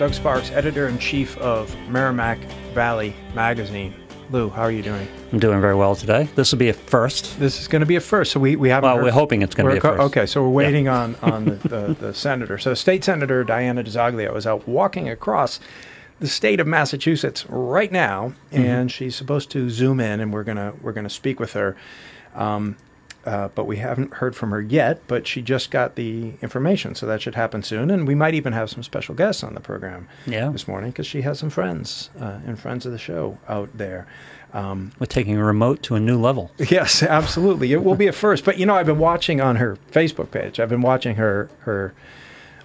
[0.00, 2.38] Doug Sparks, editor in chief of Merrimack
[2.72, 3.92] Valley Magazine.
[4.30, 5.06] Lou, how are you doing?
[5.30, 6.26] I'm doing very well today.
[6.36, 7.38] This will be a first.
[7.38, 8.32] This is going to be a first.
[8.32, 8.88] So we, we haven't.
[8.88, 10.00] Well, heard- we're hoping it's going to be a first.
[10.00, 12.56] Okay, so we're waiting on, on the, the, the senator.
[12.56, 15.60] So State Senator Diana DiZoglio is out walking across
[16.18, 18.62] the state of Massachusetts right now, Mm-hmm.
[18.64, 21.76] and she's supposed to zoom in, and we're gonna we're gonna speak with her.
[22.34, 22.78] Um,
[23.26, 25.00] uh, but we haven't heard from her yet.
[25.06, 27.90] But she just got the information, so that should happen soon.
[27.90, 30.48] And we might even have some special guests on the program Yeah.
[30.50, 34.06] this morning because she has some friends uh, and friends of the show out there.
[34.52, 36.50] Um, We're taking a remote to a new level.
[36.70, 37.72] Yes, absolutely.
[37.72, 38.44] It will be a first.
[38.44, 40.58] But you know, I've been watching on her Facebook page.
[40.58, 41.94] I've been watching her her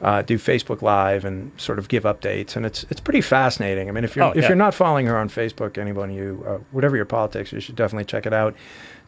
[0.01, 3.87] uh, do Facebook Live and sort of give updates, and it's it's pretty fascinating.
[3.87, 4.47] I mean, if you're Oh, if yeah.
[4.49, 8.05] you're not following her on Facebook, anyone you uh, whatever your politics, you should definitely
[8.05, 8.55] check it out.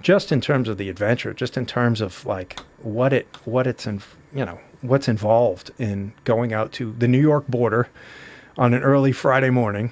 [0.01, 3.87] Just in terms of the adventure, just in terms of like what it what it's
[3.87, 4.01] in
[4.33, 7.89] you know what's involved in going out to the New York border
[8.57, 9.91] on an early Friday morning,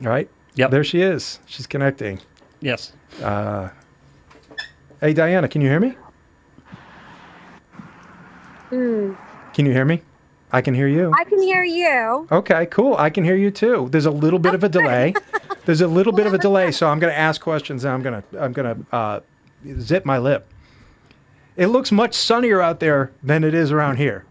[0.00, 0.28] right?
[0.54, 0.70] Yep.
[0.70, 1.40] There she is.
[1.46, 2.20] She's connecting.
[2.60, 2.92] Yes.
[5.00, 5.96] Hey, Diana, can you hear me?
[8.70, 9.14] Hmm.
[9.54, 10.02] Can you hear me?
[10.52, 11.12] I can hear you.
[11.18, 12.28] I can hear you.
[12.30, 12.96] Okay, cool.
[12.96, 13.88] I can hear you too.
[13.90, 15.14] There's a little bit of a delay.
[15.66, 18.02] There's a little bit of a delay, so I'm going to ask questions and I'm
[18.02, 19.20] going to I'm going to uh,
[19.80, 20.46] zip my lip.
[21.56, 24.24] It looks much sunnier out there than it is around here.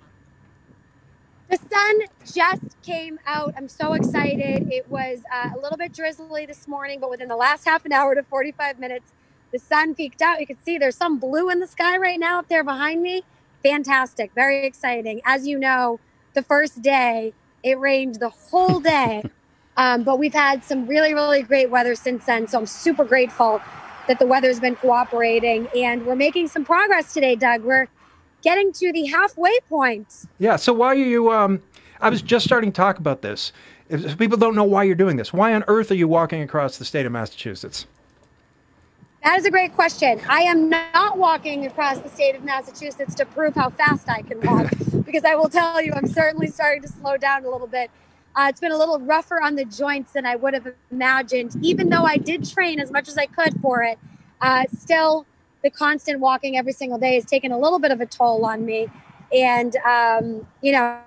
[1.49, 3.53] The sun just came out.
[3.57, 4.71] I'm so excited.
[4.71, 7.91] It was uh, a little bit drizzly this morning, but within the last half an
[7.91, 9.11] hour to 45 minutes,
[9.52, 10.39] the sun peaked out.
[10.39, 13.23] You can see there's some blue in the sky right now up there behind me.
[13.64, 14.31] Fantastic.
[14.33, 15.21] Very exciting.
[15.25, 15.99] As you know,
[16.33, 17.33] the first day,
[17.64, 19.23] it rained the whole day.
[19.77, 22.45] Um, but we've had some really, really great weather since then.
[22.45, 23.61] So I'm super grateful
[24.08, 27.64] that the weather's been cooperating and we're making some progress today, Doug.
[27.64, 27.88] We're
[28.42, 30.26] getting to the halfway point.
[30.39, 30.56] Yeah.
[30.56, 31.32] So why are you?
[31.32, 31.62] Um,
[32.00, 33.54] I was just starting to talk about this.
[33.89, 36.78] If people don't know why you're doing this, why on earth are you walking across
[36.78, 37.86] the state of Massachusetts?
[39.23, 40.20] That is a great question.
[40.28, 44.42] I am not walking across the state of Massachusetts to prove how fast I can
[44.42, 44.72] walk,
[45.06, 47.92] because I will tell you, I'm certainly starting to slow down a little bit.
[48.36, 51.89] Uh, it's been a little rougher on the joints than I would have imagined, even
[51.89, 53.99] though I did train as much as I could for it.
[54.39, 55.25] Uh, still,
[55.64, 58.65] the constant walking every single day has taken a little bit of a toll on
[58.65, 58.87] me.
[59.33, 61.02] And, um, you know,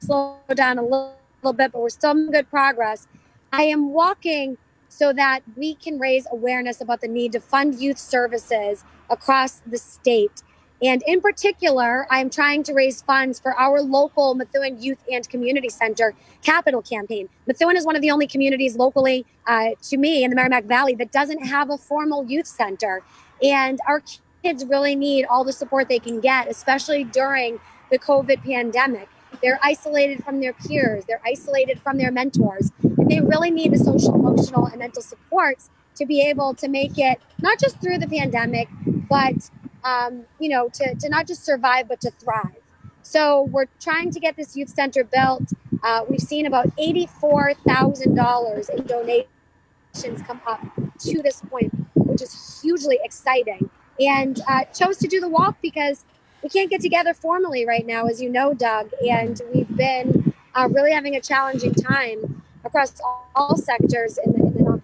[0.00, 3.06] slow down a little, little bit, but we're still in good progress.
[3.52, 7.98] I am walking so that we can raise awareness about the need to fund youth
[7.98, 10.42] services across the state.
[10.82, 15.68] And in particular, I'm trying to raise funds for our local Methuen Youth and Community
[15.68, 17.28] Center capital campaign.
[17.46, 20.94] Methuen is one of the only communities locally uh, to me in the Merrimack Valley
[20.96, 23.02] that doesn't have a formal youth center.
[23.42, 24.02] And our
[24.42, 27.58] kids really need all the support they can get, especially during
[27.90, 29.08] the COVID pandemic.
[29.42, 33.78] They're isolated from their peers, they're isolated from their mentors, and they really need the
[33.78, 38.06] social, emotional, and mental supports to be able to make it not just through the
[38.06, 38.68] pandemic,
[39.08, 39.50] but
[39.86, 42.56] um, you know, to, to not just survive, but to thrive.
[43.02, 45.52] So we're trying to get this youth center built.
[45.84, 50.60] Uh, we've seen about $84,000 in donations come up
[51.00, 53.70] to this point, which is hugely exciting.
[54.00, 56.04] And uh, chose to do the walk because
[56.42, 58.90] we can't get together formally right now, as you know, Doug.
[59.08, 64.35] And we've been uh, really having a challenging time across all, all sectors in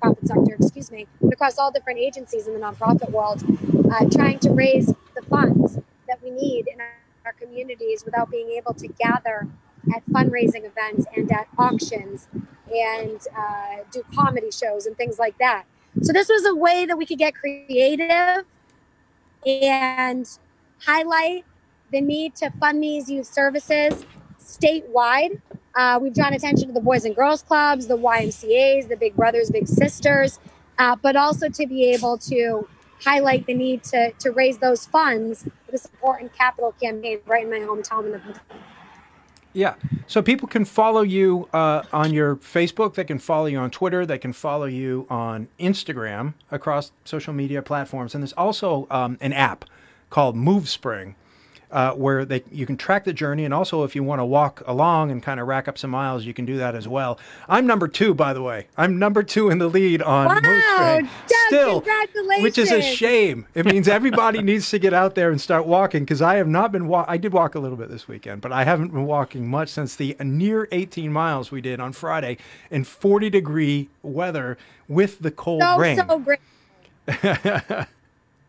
[0.02, 3.42] nonprofit sector, excuse me, and across all different agencies in the nonprofit world,
[3.92, 6.94] uh, trying to raise the funds that we need in our,
[7.26, 9.48] our communities without being able to gather
[9.94, 12.28] at fundraising events and at auctions
[12.72, 15.64] and uh, do comedy shows and things like that.
[16.02, 18.44] So this was a way that we could get creative
[19.44, 20.38] and
[20.86, 21.44] highlight
[21.90, 24.06] the need to fund these youth services
[24.40, 25.40] statewide.
[25.74, 29.50] Uh, we've drawn attention to the Boys and Girls Clubs, the YMCA's, the Big Brothers,
[29.50, 30.38] Big Sisters,
[30.78, 32.68] uh, but also to be able to
[33.00, 37.50] highlight the need to, to raise those funds for this important capital campaign right in
[37.50, 38.14] my hometown.
[38.14, 38.40] Of
[39.54, 39.74] Yeah.
[40.06, 42.94] So people can follow you uh, on your Facebook.
[42.94, 44.06] They can follow you on Twitter.
[44.06, 48.14] They can follow you on Instagram across social media platforms.
[48.14, 49.64] And there's also um, an app
[50.10, 51.14] called MoveSpring.
[51.72, 54.62] Uh, where they you can track the journey, and also if you want to walk
[54.66, 57.18] along and kind of rack up some miles, you can do that as well.
[57.48, 58.66] I'm number two, by the way.
[58.76, 61.00] I'm number two in the lead on Wow, MoveSpring.
[61.00, 61.08] Doug,
[61.48, 62.42] Still, congratulations.
[62.42, 63.46] which is a shame.
[63.54, 66.72] It means everybody needs to get out there and start walking because I have not
[66.72, 69.70] been I did walk a little bit this weekend, but I haven't been walking much
[69.70, 72.36] since the near 18 miles we did on Friday
[72.70, 74.58] in 40 degree weather
[74.88, 75.96] with the cold so, rain.
[75.96, 76.40] so great.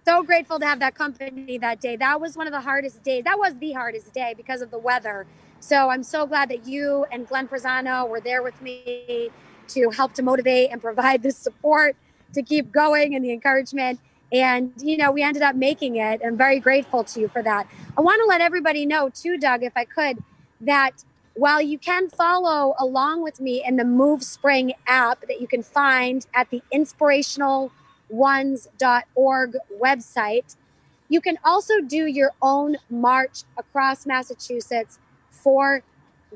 [0.06, 1.96] so grateful to have that company that day.
[1.96, 3.24] That was one of the hardest days.
[3.24, 5.26] That was the hardest day because of the weather.
[5.60, 9.30] So I'm so glad that you and Glenn Prezano were there with me
[9.70, 11.96] to help to motivate and provide the support
[12.34, 14.00] to keep going and the encouragement.
[14.32, 16.22] And, you know, we ended up making it.
[16.26, 17.68] I'm very grateful to you for that.
[17.98, 20.18] I want to let everybody know, too, Doug, if I could,
[20.62, 21.04] that
[21.36, 26.26] while you can follow along with me in the MoveSpring app that you can find
[26.34, 26.62] at the
[28.14, 30.56] inspirationalones.org website,
[31.10, 35.00] you can also do your own march across Massachusetts
[35.30, 35.84] for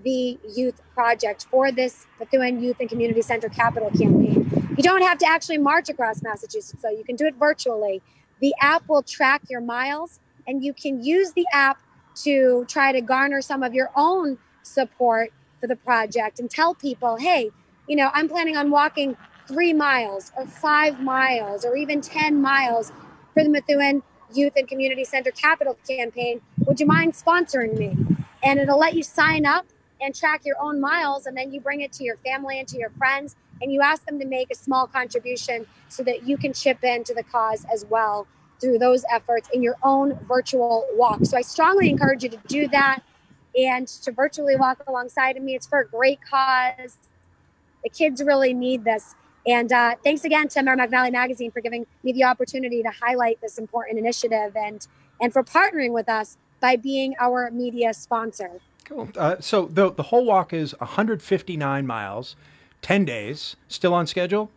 [0.03, 4.67] the youth project for this Methuen Youth and Community Center Capital campaign.
[4.77, 8.01] You don't have to actually march across Massachusetts, so you can do it virtually.
[8.39, 11.81] The app will track your miles, and you can use the app
[12.23, 17.15] to try to garner some of your own support for the project and tell people,
[17.15, 17.49] hey,
[17.87, 22.91] you know, I'm planning on walking three miles or five miles or even 10 miles
[23.33, 24.03] for the Methuen
[24.33, 26.41] Youth and Community Center Capital campaign.
[26.65, 27.95] Would you mind sponsoring me?
[28.43, 29.65] And it'll let you sign up
[29.99, 32.77] and track your own miles, and then you bring it to your family and to
[32.77, 36.53] your friends and you ask them to make a small contribution so that you can
[36.53, 38.27] chip in to the cause as well
[38.59, 41.25] through those efforts in your own virtual walk.
[41.25, 42.99] So I strongly encourage you to do that
[43.57, 45.55] and to virtually walk alongside of me.
[45.55, 46.97] It's for a great cause.
[47.83, 49.15] The kids really need this.
[49.47, 53.39] And uh, thanks again to Merrimack Valley Magazine for giving me the opportunity to highlight
[53.41, 54.85] this important initiative and
[55.19, 58.59] and for partnering with us by being our media sponsor.
[58.83, 59.09] Cool.
[59.17, 62.35] Uh, so the the whole walk is 159 miles.
[62.81, 63.55] 10 days.
[63.67, 64.51] Still on schedule?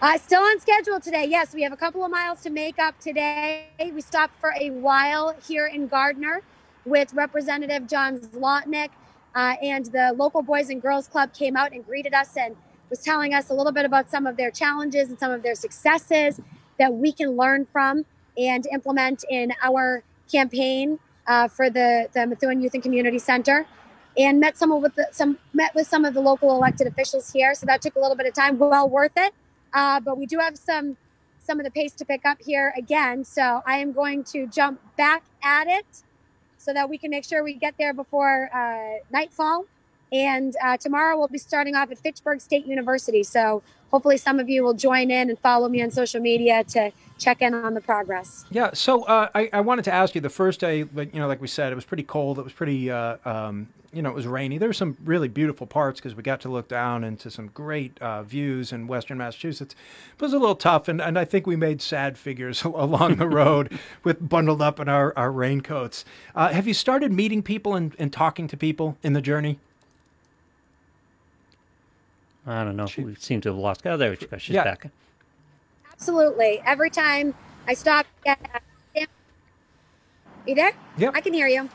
[0.00, 1.26] Uh, still on schedule today.
[1.26, 3.66] Yes, we have a couple of miles to make up today.
[3.78, 6.42] We stopped for a while here in Gardner
[6.84, 8.90] with Representative John Zlotnik,
[9.34, 12.56] uh, and the local Boys and Girls Club came out and greeted us and
[12.90, 15.54] was telling us a little bit about some of their challenges and some of their
[15.54, 16.40] successes
[16.78, 18.04] that we can learn from
[18.36, 23.66] and implement in our campaign uh, for the, the Methuen Youth and Community Center
[24.18, 27.54] and met some with the, some met with some of the local elected officials here.
[27.54, 28.58] So that took a little bit of time.
[28.58, 29.34] Well worth it.
[29.72, 30.96] Uh, but we do have some
[31.38, 33.24] some of the pace to pick up here again.
[33.24, 35.86] So I am going to jump back at it
[36.58, 39.66] so that we can make sure we get there before uh, nightfall.
[40.12, 43.22] And uh, tomorrow we'll be starting off at Fitchburg State University.
[43.22, 46.92] So hopefully some of you will join in and follow me on social media to
[47.18, 48.44] check in on the progress.
[48.50, 48.70] Yeah.
[48.74, 51.40] So uh, I, I wanted to ask you the first day, but you know, like
[51.40, 52.38] we said, it was pretty cold.
[52.38, 54.58] It was pretty uh, um, you know, it was rainy.
[54.58, 57.98] There were some really beautiful parts because we got to look down into some great
[58.02, 59.74] uh, views in Western Massachusetts.
[60.12, 63.26] It was a little tough, and, and I think we made sad figures along the
[63.26, 66.04] road with bundled up in our, our raincoats.
[66.34, 69.58] Uh, have you started meeting people and, and talking to people in the journey?
[72.46, 72.86] I don't know.
[72.86, 73.86] She, we seem to have lost.
[73.86, 74.42] Oh, there she goes.
[74.42, 74.64] She's yeah.
[74.64, 74.90] back.
[75.92, 76.60] Absolutely.
[76.64, 77.34] Every time
[77.66, 78.38] I stop, get,
[80.46, 80.72] you there?
[80.98, 81.12] Yep.
[81.16, 81.68] I can hear you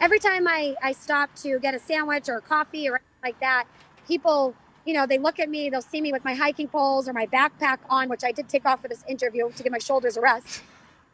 [0.00, 3.64] every time I, I stop to get a sandwich or coffee or like that,
[4.06, 7.12] people, you know, they look at me, they'll see me with my hiking poles or
[7.12, 10.16] my backpack on, which I did take off for this interview to give my shoulders
[10.16, 10.62] a rest.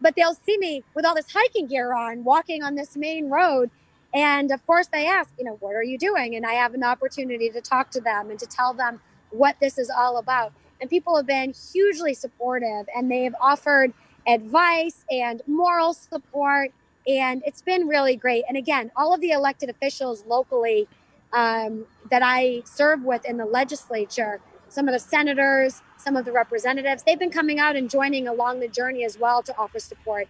[0.00, 3.70] But they'll see me with all this hiking gear on, walking on this main road.
[4.12, 6.36] And of course, they ask, you know, what are you doing?
[6.36, 9.00] And I have an opportunity to talk to them and to tell them
[9.34, 10.52] what this is all about.
[10.80, 13.92] And people have been hugely supportive and they've offered
[14.26, 16.72] advice and moral support
[17.06, 18.44] and it's been really great.
[18.48, 20.88] And again, all of the elected officials locally
[21.32, 26.32] um, that I serve with in the legislature, some of the senators, some of the
[26.32, 30.28] representatives, they've been coming out and joining along the journey as well to offer support.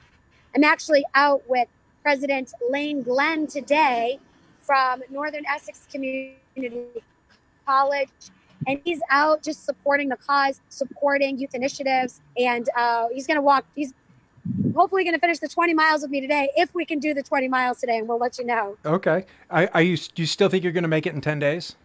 [0.55, 1.69] I'm actually out with
[2.03, 4.19] President Lane Glenn today
[4.61, 7.03] from Northern Essex Community
[7.67, 8.09] College.
[8.67, 12.21] And he's out just supporting the cause, supporting youth initiatives.
[12.37, 13.93] And uh, he's going to walk, he's
[14.75, 17.23] hopefully going to finish the 20 miles with me today if we can do the
[17.23, 18.77] 20 miles today and we'll let you know.
[18.85, 19.25] Okay.
[19.51, 21.77] Are you do you still think you're going to make it in 10 days?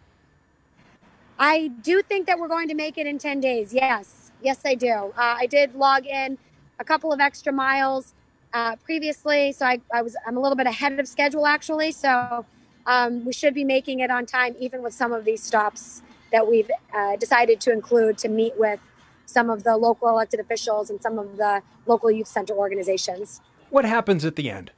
[1.38, 4.32] I do think that we're going to make it in 10 days yes.
[4.42, 4.90] Yes i do.
[4.90, 6.38] Uh, i did log in
[6.78, 8.14] a couple of extra miles
[8.52, 11.92] uh, previously so I, I was i'm a little bit ahead of schedule actually.
[11.92, 12.44] So
[12.86, 16.48] um, we should be making it on time even with some of these stops that
[16.48, 18.80] we've uh, decided to include to meet with
[19.26, 23.40] some of the local elected officials and some of the local youth center organizations.
[23.70, 24.72] What happens at the end?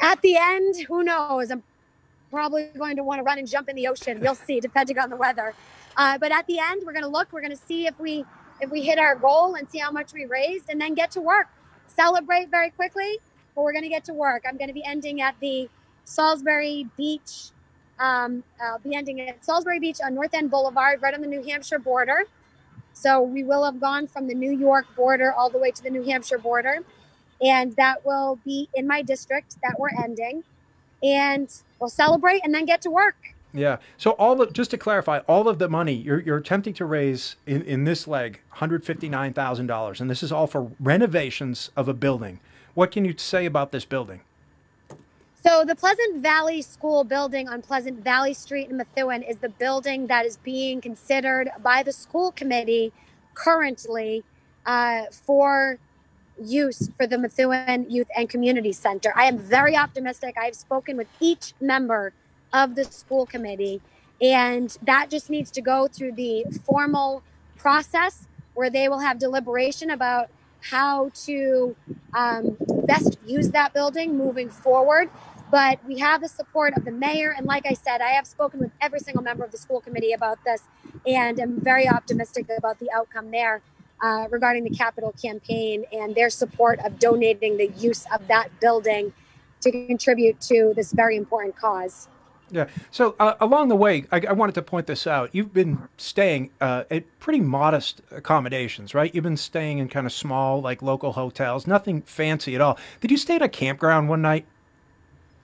[0.00, 1.50] At the end, who knows?
[1.50, 1.62] I'm
[2.30, 4.20] probably going to want to run and jump in the ocean.
[4.20, 5.54] We'll see, depending on the weather.
[5.96, 7.32] Uh, but at the end, we're going to look.
[7.32, 8.24] We're going to see if we
[8.60, 11.20] if we hit our goal and see how much we raised, and then get to
[11.20, 11.48] work.
[11.88, 13.18] Celebrate very quickly,
[13.54, 14.44] but we're going to get to work.
[14.48, 15.68] I'm going to be ending at the
[16.04, 17.50] Salisbury Beach.
[17.98, 21.42] Um, I'll be ending at Salisbury Beach on North End Boulevard, right on the New
[21.42, 22.24] Hampshire border
[22.92, 25.90] So we will have gone from the New York border all the way to the
[25.90, 26.80] New Hampshire border.
[27.42, 30.44] And that will be in my district that we're ending.
[31.02, 33.16] And we'll celebrate and then get to work.
[33.52, 33.78] Yeah.
[33.98, 37.36] So all of just to clarify, all of the money you're, you're attempting to raise
[37.46, 41.70] in, in this leg, hundred fifty nine thousand dollars, and this is all for renovations
[41.76, 42.40] of a building.
[42.74, 44.22] What can you say about this building?
[45.46, 50.06] So the Pleasant Valley School building on Pleasant Valley Street in Methuen is the building
[50.06, 52.94] that is being considered by the school committee
[53.34, 54.24] currently
[54.64, 55.78] uh, for
[56.42, 59.12] use for the Methuen Youth and Community Center.
[59.14, 60.34] I am very optimistic.
[60.40, 62.14] I've spoken with each member
[62.54, 63.82] of the school committee,
[64.22, 67.22] and that just needs to go through the formal
[67.58, 70.30] process where they will have deliberation about
[70.70, 71.76] how to
[72.14, 75.10] um, best use that building moving forward.
[75.54, 77.30] But we have the support of the mayor.
[77.30, 80.12] And like I said, I have spoken with every single member of the school committee
[80.12, 80.64] about this
[81.06, 83.62] and I'm very optimistic about the outcome there
[84.02, 89.12] uh, regarding the capital campaign and their support of donating the use of that building
[89.60, 92.08] to contribute to this very important cause.
[92.50, 92.66] Yeah.
[92.90, 95.30] So uh, along the way, I, I, wanted to point this out.
[95.32, 99.14] You've been staying uh, at pretty modest accommodations, right?
[99.14, 102.76] You've been staying in kind of small, like local hotels, nothing fancy at all.
[103.00, 104.46] Did you stay at a campground one night?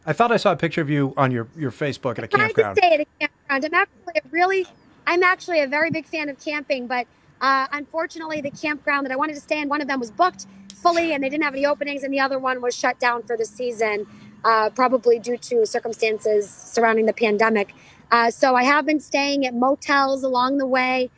[0.06, 2.78] I thought I saw a picture of you on your, your Facebook at a campground.
[2.82, 3.64] I at a campground.
[3.64, 4.66] I'm actually a really,
[5.06, 7.06] I'm actually a very big fan of camping, but
[7.40, 10.46] uh, unfortunately, the campground that I wanted to stay in, one of them was booked
[10.76, 13.36] fully, and they didn't have any openings, and the other one was shut down for
[13.36, 14.06] the season,
[14.44, 17.74] uh, probably due to circumstances surrounding the pandemic.
[18.10, 21.10] Uh, so I have been staying at motels along the way,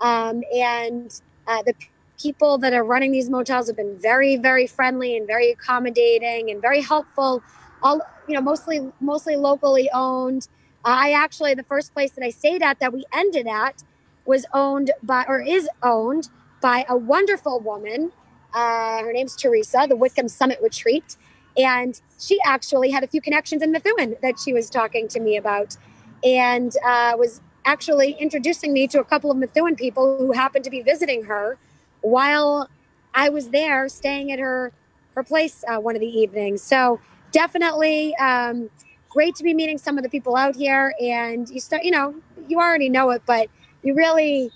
[0.00, 1.74] um, and uh, the
[2.20, 6.60] people that are running these motels have been very, very friendly and very accommodating and
[6.60, 7.42] very helpful
[7.82, 10.48] all you know mostly mostly locally owned.
[10.84, 13.82] I actually the first place that i stayed at that we ended at
[14.24, 16.28] was owned by or is owned
[16.60, 18.12] by a wonderful woman.
[18.54, 21.16] Uh, her name's teresa the whitcomb summit retreat.
[21.56, 25.36] And she actually had a few connections in methuen that she was talking to me
[25.36, 25.76] about
[26.22, 30.70] and uh, was actually introducing me to a couple of methuen people who happened to
[30.70, 31.58] be visiting her
[32.00, 32.70] while
[33.12, 34.72] i was there staying at her
[35.18, 36.62] her place uh, one of the evenings.
[36.62, 37.00] So
[37.32, 38.70] definitely um,
[39.08, 40.94] great to be meeting some of the people out here.
[41.00, 42.14] And you start, you know,
[42.46, 43.48] you already know it, but
[43.82, 44.50] you really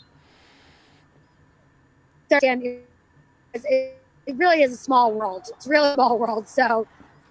[2.31, 2.62] understand
[3.55, 3.99] it,
[4.35, 5.47] really is a small world.
[5.49, 6.49] It's really a small world.
[6.49, 6.87] So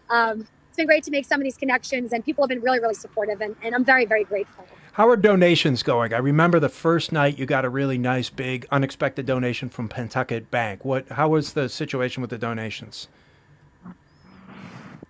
[0.10, 2.80] um, it's been great to make some of these connections, and people have been really,
[2.80, 4.66] really supportive, and, and I'm very, very grateful.
[4.94, 6.14] How are donations going?
[6.14, 10.52] I remember the first night you got a really nice, big, unexpected donation from Pentucket
[10.52, 10.84] Bank.
[10.84, 11.08] What?
[11.10, 13.08] How was the situation with the donations?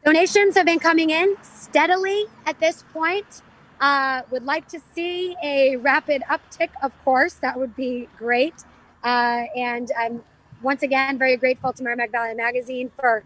[0.03, 3.43] Donations have been coming in steadily at this point.
[3.79, 7.36] Uh, would like to see a rapid uptick, of course.
[7.36, 8.55] That would be great.
[9.03, 10.24] Uh, and I'm
[10.63, 13.24] once again very grateful to Merrimack Valley Magazine for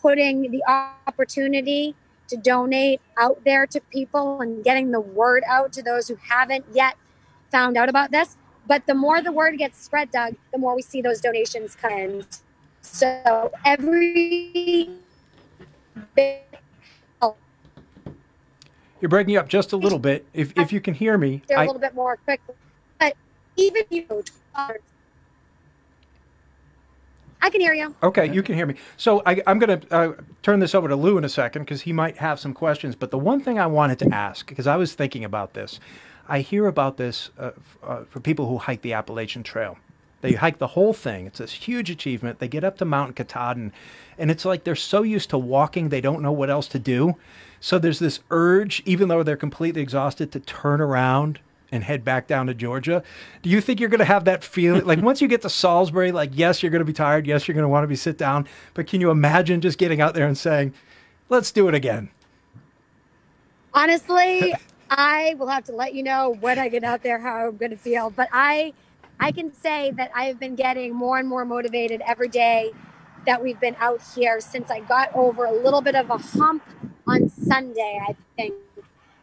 [0.00, 1.94] putting the opportunity
[2.28, 6.64] to donate out there to people and getting the word out to those who haven't
[6.72, 6.96] yet
[7.50, 8.38] found out about this.
[8.66, 11.92] But the more the word gets spread, Doug, the more we see those donations come
[11.92, 12.24] in.
[12.80, 14.90] So every
[19.00, 20.26] you're breaking up just a little bit.
[20.32, 22.40] If if you can hear me, they're I, a little bit more quick.
[22.98, 23.14] But
[23.56, 24.24] even you,
[24.54, 24.78] I
[27.50, 27.94] can hear you.
[28.02, 28.74] Okay, you can hear me.
[28.96, 31.82] So I, am going to uh, turn this over to Lou in a second because
[31.82, 32.96] he might have some questions.
[32.96, 35.78] But the one thing I wanted to ask, because I was thinking about this,
[36.28, 37.50] I hear about this uh,
[37.84, 39.78] uh, for people who hike the Appalachian Trail.
[40.22, 41.26] They hike the whole thing.
[41.26, 42.38] It's this huge achievement.
[42.38, 43.72] They get up to Mount Katahdin,
[44.18, 47.16] and it's like they're so used to walking, they don't know what else to do.
[47.60, 51.40] So there's this urge, even though they're completely exhausted, to turn around
[51.72, 53.02] and head back down to Georgia.
[53.42, 54.84] Do you think you're going to have that feeling?
[54.84, 57.26] like once you get to Salisbury, like, yes, you're going to be tired.
[57.26, 58.46] Yes, you're going to want to be sit down.
[58.74, 60.74] But can you imagine just getting out there and saying,
[61.28, 62.10] let's do it again?
[63.74, 64.54] Honestly,
[64.90, 67.72] I will have to let you know when I get out there how I'm going
[67.72, 68.10] to feel.
[68.10, 68.72] But I
[69.18, 72.72] I can say that I have been getting more and more motivated every day
[73.26, 76.62] that we've been out here since I got over a little bit of a hump
[77.06, 78.54] on Sunday, I think.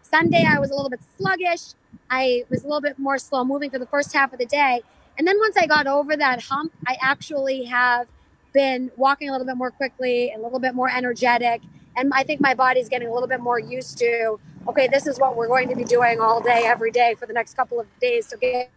[0.02, 1.74] Sunday, I was a little bit sluggish.
[2.10, 4.82] I was a little bit more slow moving for the first half of the day.
[5.18, 8.08] And then once I got over that hump, I actually have
[8.52, 11.62] been walking a little bit more quickly a little bit more energetic.
[11.96, 15.20] And I think my body's getting a little bit more used to, okay, this is
[15.20, 17.88] what we're going to be doing all day, every day for the next couple of
[18.00, 18.28] days.
[18.28, 18.72] So get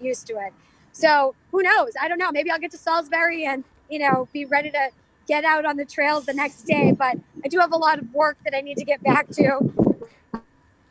[0.00, 0.52] used to it.
[0.92, 1.92] So who knows?
[2.00, 2.32] I don't know.
[2.32, 4.90] Maybe I'll get to Salisbury and, you know, be ready to
[5.28, 6.92] get out on the trails the next day.
[6.92, 9.94] But I do have a lot of work that I need to get back to.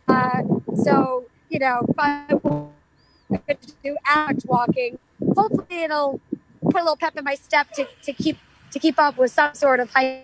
[0.07, 0.43] Uh,
[0.83, 4.99] so, you know, if I do act walking,
[5.35, 6.21] hopefully it'll
[6.63, 8.37] put a little pep in my step to, to keep
[8.71, 10.23] to keep up with some sort of high.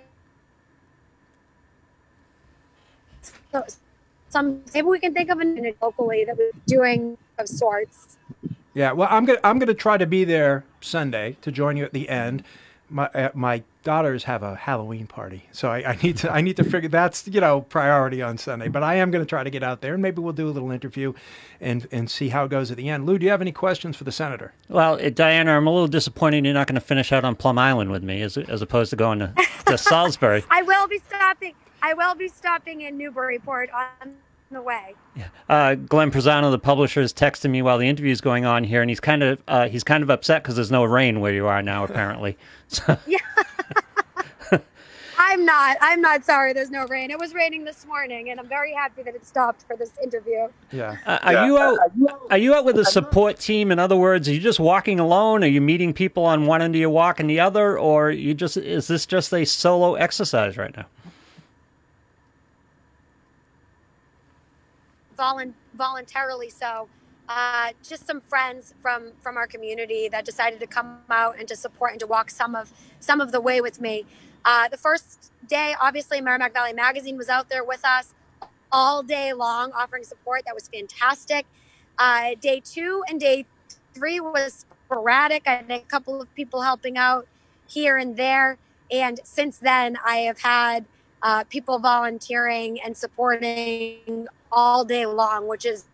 [3.51, 3.63] So,
[4.29, 8.17] some maybe we can think of an locally that we're doing of sorts.
[8.73, 11.93] Yeah, well, I'm gonna I'm gonna try to be there Sunday to join you at
[11.93, 12.43] the end.
[12.89, 16.57] My uh, my daughters have a Halloween party, so I, I, need to I need
[16.57, 18.67] to figure that's you know priority on Sunday.
[18.67, 20.51] But I am going to try to get out there, and maybe we'll do a
[20.51, 21.13] little interview,
[21.59, 23.05] and and see how it goes at the end.
[23.05, 24.53] Lou, do you have any questions for the senator?
[24.69, 27.57] Well, uh, Diana, I'm a little disappointed you're not going to finish out on Plum
[27.57, 29.33] Island with me, as as opposed to going to,
[29.65, 30.43] to Salisbury.
[30.49, 31.55] I will be stopping.
[31.81, 34.15] I will be stopping in Newburyport on
[34.51, 34.95] the way.
[35.15, 35.27] Yeah.
[35.49, 38.81] Uh, Glenn Prezano, the publisher, is texting me while the interview is going on here,
[38.81, 41.47] and he's kind of uh, he's kind of upset because there's no rain where you
[41.47, 42.37] are now, apparently.
[42.71, 42.97] So.
[43.05, 43.17] Yeah.
[45.17, 45.77] I'm not.
[45.81, 46.53] I'm not sorry.
[46.53, 47.11] There's no rain.
[47.11, 50.47] It was raining this morning, and I'm very happy that it stopped for this interview.
[50.71, 50.97] Yeah.
[51.05, 51.45] Uh, are yeah.
[51.45, 51.79] you out?
[52.29, 53.71] Are you out with a support team?
[53.71, 55.43] In other words, are you just walking alone?
[55.43, 58.33] Are you meeting people on one end of your walk and the other, or you
[58.33, 60.85] just is this just a solo exercise right now?
[65.17, 66.87] Volun- voluntarily so.
[67.29, 71.55] Uh, just some friends from from our community that decided to come out and to
[71.55, 74.05] support and to walk some of some of the way with me.
[74.43, 78.13] Uh, the first day, obviously, Merrimack Valley Magazine was out there with us
[78.71, 80.43] all day long, offering support.
[80.45, 81.45] That was fantastic.
[81.97, 83.45] Uh, day two and day
[83.93, 85.43] three was sporadic.
[85.45, 87.27] I had a couple of people helping out
[87.67, 88.57] here and there,
[88.91, 90.85] and since then, I have had
[91.21, 95.85] uh, people volunteering and supporting all day long, which is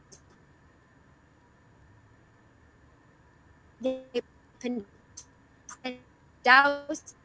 [6.44, 7.16] doused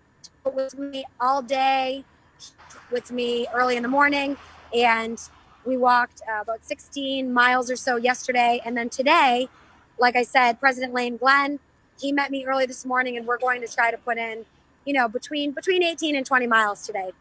[0.44, 2.04] with me all day,
[2.90, 4.36] with me early in the morning,
[4.74, 5.18] and
[5.64, 9.48] we walked uh, about 16 miles or so yesterday, and then today,
[9.98, 11.60] like I said, President Lane Glenn,
[12.00, 14.44] he met me early this morning, and we're going to try to put in,
[14.84, 17.12] you know, between between 18 and 20 miles today.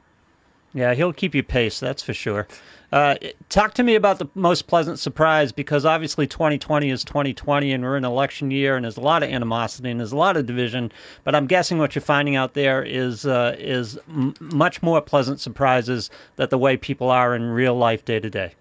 [0.73, 2.47] Yeah, he'll keep you pace, that's for sure.
[2.91, 3.15] Uh,
[3.47, 7.95] talk to me about the most pleasant surprise because obviously 2020 is 2020 and we're
[7.95, 10.91] in election year and there's a lot of animosity and there's a lot of division.
[11.23, 15.39] But I'm guessing what you're finding out there is uh, is m- much more pleasant
[15.39, 18.55] surprises that the way people are in real life day to day.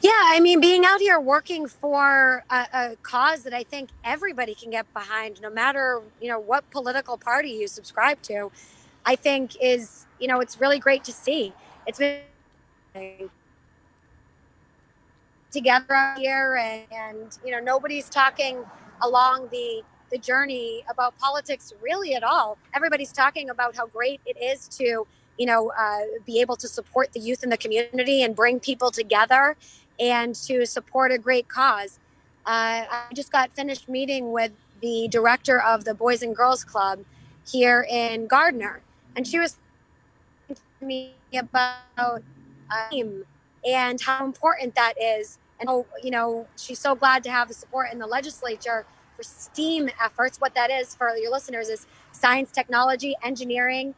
[0.00, 4.54] Yeah, I mean, being out here working for a, a, cause that I think everybody
[4.54, 8.50] can get behind, no matter you know what political party you subscribe to,
[9.08, 11.54] I think is you know it's really great to see.
[11.86, 13.30] It's been
[15.50, 18.64] together here, and, and you know nobody's talking
[19.02, 22.58] along the the journey about politics really at all.
[22.74, 25.06] Everybody's talking about how great it is to
[25.38, 28.90] you know uh, be able to support the youth in the community and bring people
[28.90, 29.56] together
[29.98, 31.98] and to support a great cause.
[32.44, 37.00] Uh, I just got finished meeting with the director of the Boys and Girls Club
[37.50, 38.82] here in Gardner,
[39.18, 39.58] and she was
[40.46, 42.22] talking to me about
[42.92, 43.24] um,
[43.66, 47.54] and how important that is and how you know she's so glad to have the
[47.54, 50.40] support in the legislature for STEAM efforts.
[50.40, 53.96] What that is for your listeners is science, technology, engineering,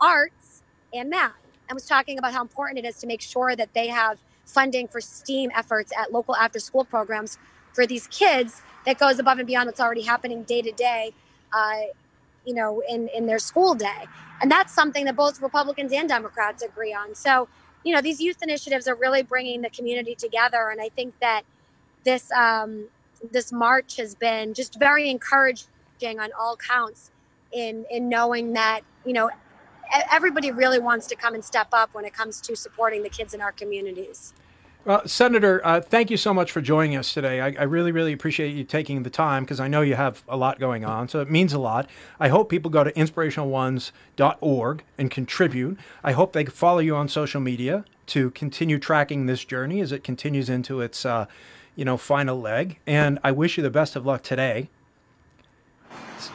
[0.00, 0.62] arts,
[0.94, 1.32] and math.
[1.68, 4.86] And was talking about how important it is to make sure that they have funding
[4.86, 7.36] for STEAM efforts at local after school programs
[7.72, 11.12] for these kids that goes above and beyond what's already happening day to day,
[11.52, 11.80] uh,
[12.44, 14.06] you know, in, in their school day.
[14.40, 17.14] And that's something that both Republicans and Democrats agree on.
[17.14, 17.48] So,
[17.84, 20.68] you know, these youth initiatives are really bringing the community together.
[20.70, 21.42] And I think that
[22.04, 22.88] this, um,
[23.30, 27.10] this march has been just very encouraging on all counts
[27.52, 29.30] in, in knowing that, you know,
[30.10, 33.34] everybody really wants to come and step up when it comes to supporting the kids
[33.34, 34.32] in our communities.
[34.84, 37.40] Well, Senator, uh, thank you so much for joining us today.
[37.40, 40.36] I, I really, really appreciate you taking the time because I know you have a
[40.36, 41.88] lot going on, so it means a lot.
[42.18, 45.78] I hope people go to inspirationalones.org and contribute.
[46.02, 50.02] I hope they follow you on social media to continue tracking this journey as it
[50.02, 51.26] continues into its, uh,
[51.76, 52.80] you know, final leg.
[52.84, 54.68] And I wish you the best of luck today.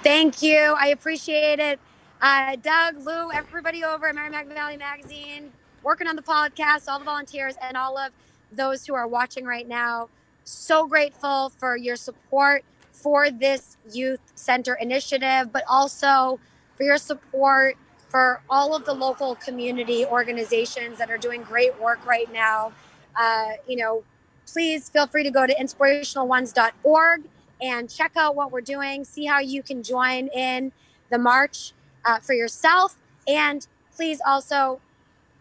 [0.03, 0.73] Thank you.
[0.79, 1.81] I appreciate it.
[2.21, 5.51] Uh, Doug, Lou, everybody over at Merrimack Valley Magazine,
[5.83, 8.13] working on the podcast, all the volunteers, and all of
[8.51, 10.09] those who are watching right now.
[10.43, 16.39] So grateful for your support for this youth center initiative, but also
[16.75, 17.77] for your support
[18.09, 22.71] for all of the local community organizations that are doing great work right now.
[23.15, 24.03] Uh, you know,
[24.45, 27.23] please feel free to go to inspirationalones.org
[27.61, 30.71] and check out what we're doing, see how you can join in
[31.09, 31.73] the march
[32.05, 32.95] uh, for yourself.
[33.27, 34.79] And please also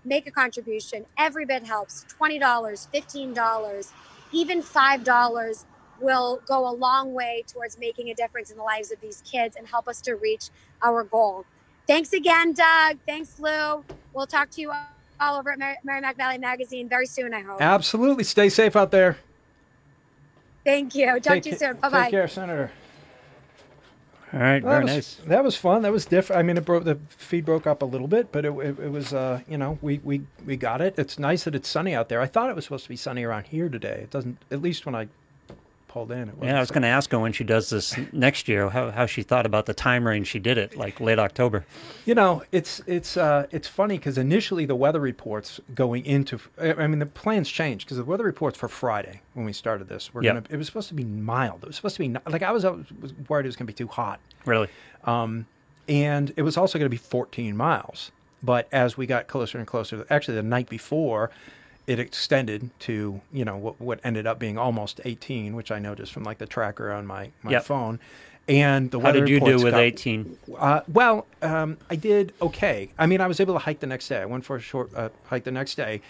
[0.07, 1.05] make a contribution.
[1.19, 3.93] Every bit helps $20, $15,
[4.33, 5.65] even $5.
[6.01, 9.57] will go a long way towards making a difference in the lives of these kids
[9.57, 10.51] and help us to reach
[10.83, 11.45] our goal.
[11.87, 12.99] Thanks again, Doug.
[13.07, 13.85] Thanks, Lou.
[14.13, 14.73] We'll talk to you
[15.21, 17.63] all over at Mer- Merrimack Valley Magazine very soon, I hope.
[17.63, 18.25] Absolutely.
[18.25, 19.17] Stay safe out there.
[20.65, 21.07] Thank you.
[21.07, 21.77] Talk Take to you soon.
[21.77, 22.03] Bye bye.
[22.03, 22.71] Take care, Senator.
[24.33, 25.27] All right, Well, very that was, nice.
[25.27, 25.83] That was fun.
[25.83, 26.41] That was different.
[26.41, 28.91] I mean, it broke the feed broke up a little bit, but it, it, it
[28.91, 30.99] was uh, you know we, we we got it.
[30.99, 32.21] It's nice that it's sunny out there.
[32.21, 34.01] I thought it was supposed to be sunny around here today.
[34.03, 34.39] It doesn't.
[34.51, 35.09] At least when I
[36.05, 36.35] in, it.
[36.43, 39.07] Yeah, I was going to ask her when she does this next year how, how
[39.07, 41.65] she thought about the time range she did it, like late October.
[42.05, 46.87] You know, it's it's uh, it's funny because initially the weather reports going into, I
[46.87, 50.23] mean, the plans changed because the weather reports for Friday when we started this were
[50.23, 50.35] Yep.
[50.35, 50.47] gonna.
[50.51, 51.63] It was supposed to be mild.
[51.63, 53.73] It was supposed to be like I was, I was worried it was gonna be
[53.73, 54.21] too hot.
[54.45, 54.69] Really?
[55.89, 58.11] and it was also going to be 14 miles.
[58.43, 61.31] But as we got closer and closer, actually the night before,
[61.87, 66.13] it extended to you know what what ended up being almost 18, which I noticed
[66.13, 67.65] from like the tracker on my my Yep.
[67.65, 68.01] phone.
[68.49, 70.39] And the How did you do with got- 18?
[70.57, 72.91] Uh, well, um, I did okay.
[72.97, 74.19] I mean, I was able to hike the next day.
[74.19, 76.01] I went for a short uh, hike the next day.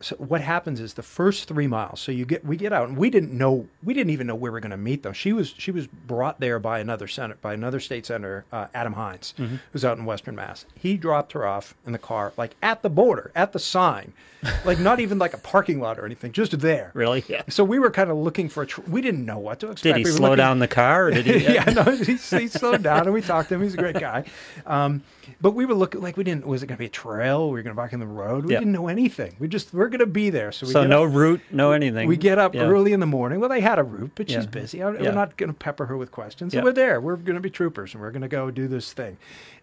[0.00, 2.00] So what happens is the first three miles.
[2.00, 4.52] So you get we get out and we didn't know we didn't even know where
[4.52, 5.14] we were going to meet them.
[5.14, 8.92] She was she was brought there by another senator by another state senator uh, Adam
[8.92, 9.56] Hinds, Mm-hmm.
[9.72, 10.66] who's out in Western Mass.
[10.74, 14.12] He dropped her off in the car like at the border at the sign,
[14.66, 16.90] like not even like a parking lot or anything, just there.
[16.92, 17.24] Really?
[17.26, 17.42] Yeah.
[17.48, 18.66] So we were kind of looking for a.
[18.66, 19.96] Tr- we didn't know what to expect.
[19.96, 21.06] Did he We slow looking- down the car?
[21.06, 21.38] Or did he?
[21.54, 23.62] yeah, no, he, he slowed down and we talked to him.
[23.62, 24.24] He's a great guy.
[24.66, 25.02] Um,
[25.40, 26.46] but we were looking like we didn't.
[26.46, 27.46] Was it going to be a trail?
[27.48, 28.44] Were We were going to walk in the road.
[28.44, 28.58] We Yeah.
[28.60, 29.34] didn't know anything.
[29.38, 30.52] We just we're going to be there.
[30.52, 32.08] So we So no up, route, no anything.
[32.08, 32.62] we get up Yeah.
[32.62, 33.40] early in the morning.
[33.40, 34.50] Well, they had a route, but she's Yeah.
[34.50, 34.82] busy.
[34.82, 35.02] I, Yeah.
[35.02, 36.52] We're not going to pepper her with questions.
[36.52, 37.00] So we're there.
[37.00, 39.16] We're going to be troopers and we're going to go do this thing,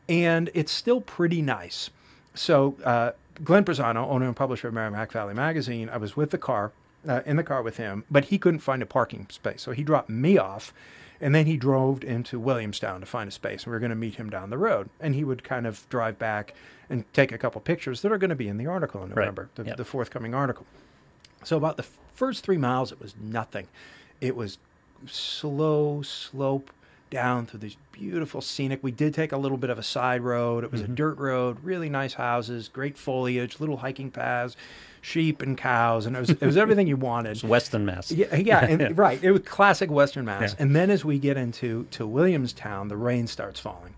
[0.09, 1.89] and it's still pretty nice.
[2.35, 3.11] So uh,
[3.43, 6.71] Glenn Pisano, owner and publisher of Merrimack Valley Magazine, I was with the car,
[7.07, 9.83] uh, in the car with him, but he couldn't find a parking space, so he
[9.83, 10.73] dropped me off,
[11.21, 13.63] and then he drove into Williamstown to find a space.
[13.63, 15.87] And we were going to meet him down the road, and he would kind of
[15.89, 16.53] drive back
[16.89, 19.49] and take a couple pictures that are going to be in the article in November,
[19.55, 19.77] the, Yep.
[19.77, 20.65] the forthcoming article.
[21.43, 23.67] So about the first three miles, it was nothing.
[24.21, 24.57] It was
[25.07, 26.71] slow slope
[27.09, 28.83] down through these beautiful scenic.
[28.83, 30.63] We did take a little bit of a side road.
[30.63, 30.95] It was a mm-hmm.
[30.95, 34.57] dirt road, really nice houses, great foliage, little hiking paths,
[35.01, 37.31] sheep and cows, and it was it was everything you wanted.
[37.31, 38.11] It's Western, Mass.
[38.11, 39.23] Yeah, yeah, and, right.
[39.23, 40.53] It was classic Western Mass.
[40.53, 40.63] Yeah.
[40.63, 43.92] And then as we get into to Williamstown, the rain starts falling.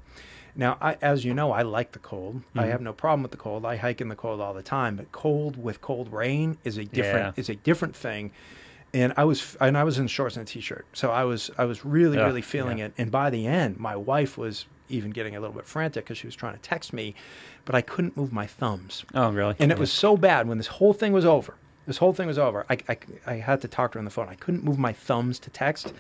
[0.56, 2.36] Now, I, as you know, I like the cold.
[2.38, 2.60] Mm-hmm.
[2.60, 3.66] I have no problem with the cold.
[3.66, 4.96] I hike in the cold all the time.
[4.96, 7.42] But cold with cold rain is a different Yeah.
[7.42, 8.32] is a different thing.
[8.94, 11.66] And I was and I was in shorts and a t-shirt, so I was I
[11.66, 12.86] was really Ugh, really feeling yeah.
[12.86, 12.94] it.
[12.98, 16.28] And by the end, my wife was even getting a little bit frantic because she
[16.28, 17.14] was trying to text me,
[17.66, 19.04] but I couldn't move my thumbs.
[19.14, 19.56] Oh, really?
[19.60, 21.56] And it was so bad when this whole thing was over.
[21.88, 22.66] This whole thing was over.
[22.70, 24.30] I, I, I had to talk to her on the phone.
[24.30, 25.92] I couldn't move my thumbs to text.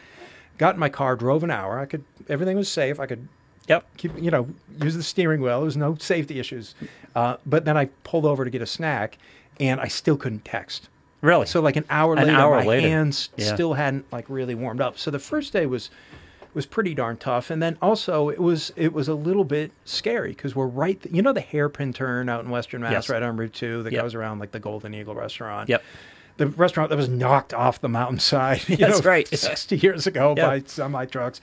[0.57, 1.79] Got in my car, drove an hour.
[1.79, 2.05] I could.
[2.29, 2.99] Everything was safe.
[2.99, 3.27] I could
[3.67, 3.86] Yep.
[3.97, 4.47] keep, you know,
[4.82, 5.58] use the steering wheel.
[5.60, 6.75] There was no safety issues.
[7.15, 9.17] Uh, but then I pulled over to get a snack,
[9.60, 10.89] and I still couldn't text.
[11.21, 11.45] Really?
[11.47, 12.88] So like an hour An later, hour my later.
[12.88, 13.54] hands Yeah.
[13.54, 14.97] still hadn't like really warmed up.
[14.99, 15.89] So the first day was
[16.54, 20.30] was pretty darn tough, and then also it was it was a little bit scary
[20.30, 23.10] because we're right, you know, the hairpin turn out in Western Mass, Yes.
[23.10, 24.01] right on Route Two that Yep.
[24.04, 25.67] goes around like the Golden Eagle restaurant.
[25.67, 25.84] Yep.
[26.38, 29.28] The restaurant that was knocked off the mountainside, you That's know, right.
[29.38, 30.47] 60 years ago Yeah.
[30.47, 31.41] by semi trucks.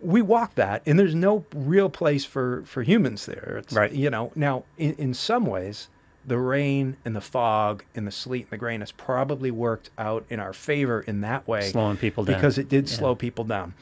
[0.00, 3.56] We walk that, and there's no real place for for humans there.
[3.62, 3.92] It's, Right.
[3.92, 5.88] You know, now in, in some ways,
[6.26, 10.24] the rain and the fog and the sleet and the grain has probably worked out
[10.28, 12.36] in our favor in that way, Slowing people down.
[12.36, 13.74] because it did slow people down.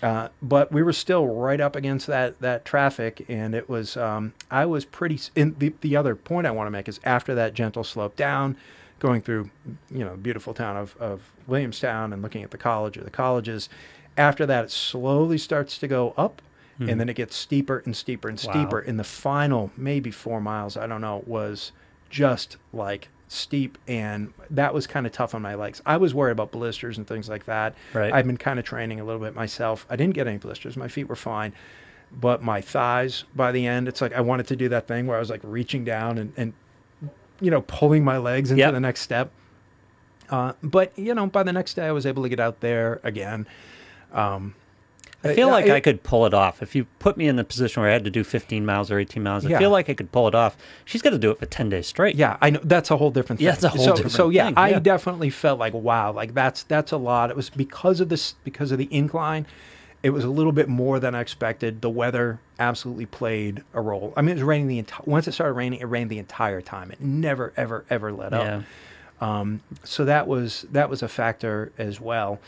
[0.00, 4.32] Uh, but we were still right up against that that traffic, and it was um,
[4.50, 5.18] I was pretty.
[5.34, 8.56] And the the other point I want to make is after that gentle slope down,
[9.00, 9.50] going through
[9.90, 13.68] you know beautiful town of of Williamstown and looking at the college or the colleges.
[14.18, 16.42] After that, it slowly starts to go up,
[16.80, 18.52] and then it gets steeper and steeper and Wow.
[18.52, 18.80] steeper.
[18.80, 21.72] In the final maybe four miles, I don't know, was
[22.10, 25.82] just like steep and that was kind of tough on my legs.
[25.84, 27.74] I was worried about blisters and things like that.
[27.92, 28.12] Right.
[28.12, 29.86] I've been kind of training a little bit myself.
[29.90, 30.76] I didn't get any blisters.
[30.76, 31.52] My feet were fine.
[32.12, 35.16] But my thighs by the end, it's like I wanted to do that thing where
[35.16, 36.52] I was like reaching down and, and
[37.40, 38.72] you know, pulling my legs into Yep.
[38.72, 39.30] the next step.
[40.30, 43.00] Uh, but you know, by the next day I was able to get out there
[43.02, 43.46] again.
[44.12, 44.54] Um,
[45.24, 46.62] I feel uh, like it- I could pull it off.
[46.62, 48.98] If you put me in the position where I had to do 15 miles or
[49.00, 49.58] 18 miles, I Yeah.
[49.58, 50.56] feel like I could pull it off.
[50.84, 52.14] She's got to do it for 10 days straight.
[52.14, 53.46] Yeah, I know that's a whole different thing.
[53.46, 54.78] Yeah, it's a whole so, different So yeah, thing, I yeah.
[54.78, 57.30] definitely felt like wow, like that's that's a lot.
[57.30, 59.46] It was because of this because of the incline.
[60.00, 61.82] It was a little bit more than I expected.
[61.82, 64.12] The weather absolutely played a role.
[64.16, 65.02] I mean, it was raining the entire.
[65.04, 66.92] Once it started raining, it rained the entire time.
[66.92, 68.44] It never, ever, ever let up.
[68.44, 68.62] Yeah.
[69.20, 72.38] Um, so that was that was a factor as well.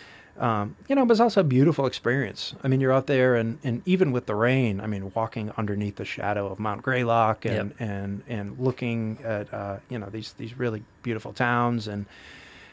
[0.41, 2.55] Um, you know, but it's also a beautiful experience.
[2.65, 5.97] I mean, you're out there, and, and even with the rain, I mean, walking underneath
[5.97, 7.77] the shadow of Mount Greylock and Yep.
[7.81, 12.07] and and looking at uh, you know these these really beautiful towns and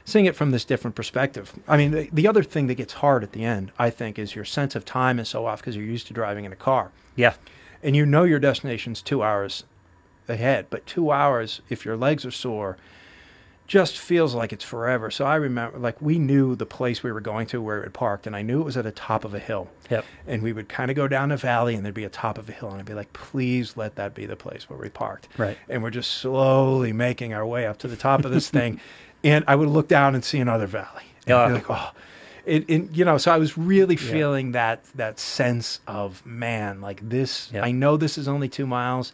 [0.05, 1.53] seeing it from this different perspective.
[1.67, 4.33] I mean, the, the other thing that gets hard at the end, I think, is
[4.33, 6.91] your sense of time is so off because you're used to driving in a car,
[7.17, 7.33] Yeah.
[7.83, 9.65] and you know your destination's two hours
[10.29, 12.77] ahead, but two hours if your legs are sore
[13.67, 15.11] just feels like it's forever.
[15.11, 18.25] So I remember, like, we knew the place we were going to where it parked,
[18.25, 19.67] and I knew it was at the top of a hill.
[19.89, 20.05] Yep.
[20.25, 22.47] And we would kind of go down a valley, and there'd be a top of
[22.47, 25.27] a hill, and I'd be like, please let that be the place where we parked.
[25.37, 25.57] Right.
[25.67, 28.79] And we're just slowly making our way up to the top of this thing.
[29.23, 31.01] And I would look down and see another valley.
[31.25, 31.55] And I'd be Yeah.
[31.55, 31.91] like, oh.
[32.45, 37.01] It, it, you know, so I was really feeling that that sense of man, like
[37.09, 37.49] this.
[37.51, 37.65] Yeah.
[37.65, 39.11] I know this is only two miles,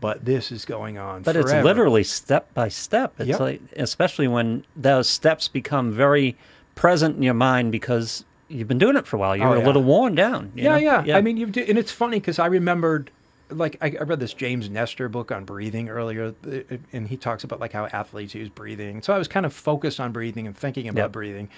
[0.00, 1.22] but this is going on.
[1.22, 3.14] But it's literally step by step.
[3.18, 3.40] It's Yep.
[3.40, 6.36] like, especially when those steps become very
[6.74, 9.36] present in your mind because you've been doing it for a while.
[9.36, 10.52] You're Oh, a little worn down.
[10.54, 11.02] you Yeah, know?
[11.04, 13.10] yeah, I mean, you do, and it's funny because I remembered,
[13.50, 17.42] like, I, I read this James Nestor book on breathing earlier, uh, and he talks
[17.44, 19.02] about like how athletes use breathing.
[19.02, 21.12] So I was kind of focused on breathing and thinking about Yep.
[21.12, 21.48] breathing.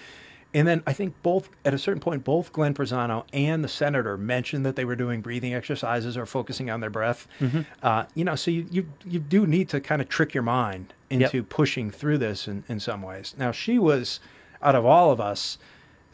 [0.55, 4.17] And then I think both at a certain point, both Glenn Prezano and the senator
[4.17, 7.29] mentioned that they were doing breathing exercises or focusing on their breath.
[7.41, 7.61] Mm-hmm.
[7.83, 10.95] Uh, you know, so you, you you do need to kind of trick your mind
[11.11, 11.21] Yep.
[11.35, 13.35] into pushing through this in, in some ways.
[13.39, 14.21] Now she was,
[14.63, 15.57] out of all of us,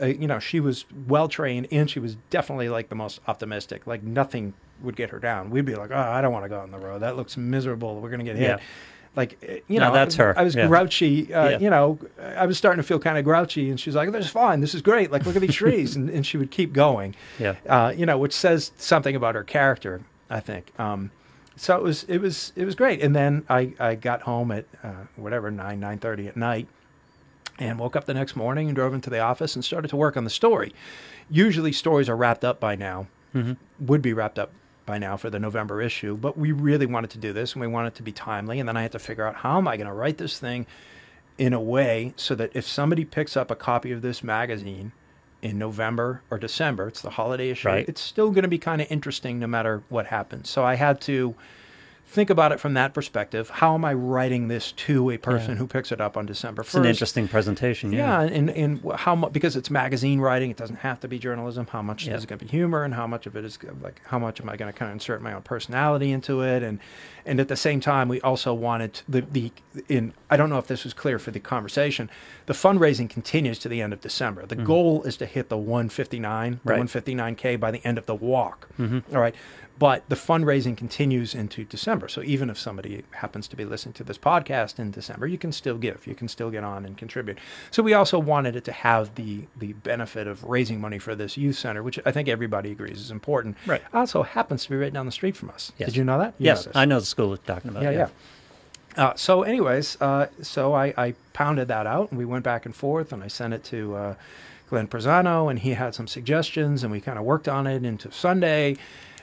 [0.01, 3.87] uh, you know, she was well trained and she was definitely like the most optimistic.
[3.89, 5.51] Like nothing would get her down.
[5.51, 7.01] We'd be like, oh, I don't want to go on the road.
[7.03, 8.01] That looks miserable.
[8.01, 8.49] We're gonna get hit.
[8.49, 8.59] Yeah.
[9.17, 10.37] Like uh, you No, know, that's her.
[10.39, 10.67] I was Yeah.
[10.69, 11.33] grouchy.
[11.35, 11.59] Uh, Yeah.
[11.59, 11.99] You know,
[12.35, 14.61] I was starting to feel kind of grouchy, and she's like, "This is fine.
[14.61, 15.11] This is great.
[15.11, 17.15] Like, look at these trees," and, and she would keep going.
[17.39, 17.55] Yeah.
[17.69, 20.73] Uh, you know, which says something about her character, I think.
[20.79, 21.11] Um,
[21.57, 23.03] so it was it was it was great.
[23.03, 26.67] And then I, I got home at uh, whatever nine nine thirty at night,
[27.59, 30.17] and woke up the next morning and drove into the office and started to work
[30.17, 30.73] on the story.
[31.31, 33.07] Usually stories are wrapped up by now,
[33.81, 34.51] would be wrapped up
[34.87, 37.67] by now for the November issue, but we really wanted to do this and we
[37.67, 38.61] wanted it to be timely.
[38.61, 40.67] And then I had to figure out how am I going to write this thing
[41.39, 44.93] in a way so that if somebody picks up a copy of this magazine
[45.43, 47.89] in November or December, it's the holiday issue, Right.
[47.89, 50.49] it's still going to be kind of interesting no matter what happens.
[50.49, 51.35] So I had to
[52.15, 53.51] think about it from that perspective.
[53.51, 55.57] How am I writing this to a person Yeah.
[55.57, 56.67] who picks it up on December 1st?
[56.67, 57.93] It's an interesting presentation.
[57.93, 58.29] Yeah, Yeah.
[58.33, 61.67] and, and how much because it's magazine writing, it doesn't have to be journalism.
[61.71, 62.15] How much Yeah.
[62.15, 64.41] is it going to be humor, and how much of it is like how much
[64.41, 66.79] am I going to kind of insert my own personality into it, and
[67.27, 69.51] and at the same time, we also wanted the the
[69.89, 72.09] in I don't know if this was clear for the conversation.
[72.47, 74.47] The fundraising continues to the end of December.
[74.47, 74.65] The mm-hmm.
[74.67, 76.81] goal is to hit the 159, the Right.
[76.81, 78.69] 159k by the end of the walk.
[78.79, 79.15] Mm-hmm.
[79.15, 79.35] All right.
[79.77, 82.07] But the fundraising continues into December.
[82.09, 85.51] So even if somebody happens to be listening to this podcast in December, you can
[85.51, 86.07] still give.
[86.07, 87.39] You can still get on and contribute.
[87.73, 91.37] So we also wanted it to have the the benefit of raising money for this
[91.37, 93.57] youth center, which I think everybody agrees is important.
[93.67, 93.83] Right.
[93.93, 95.73] Also happens to be right down the street from us.
[95.77, 95.89] Yes.
[95.89, 96.35] Did you know that?
[96.39, 96.73] You yes, know.
[96.77, 97.83] I know the school you're talking about.
[97.83, 98.09] Yeah, yeah.
[98.97, 102.75] Uh, so, anyways, uh, so I, I pounded that out, and we went back and
[102.75, 104.15] forth, and I sent it to uh,
[104.71, 108.13] Glenn Prezano, and he had some suggestions, and we kind of worked on it into
[108.13, 108.77] Sunday,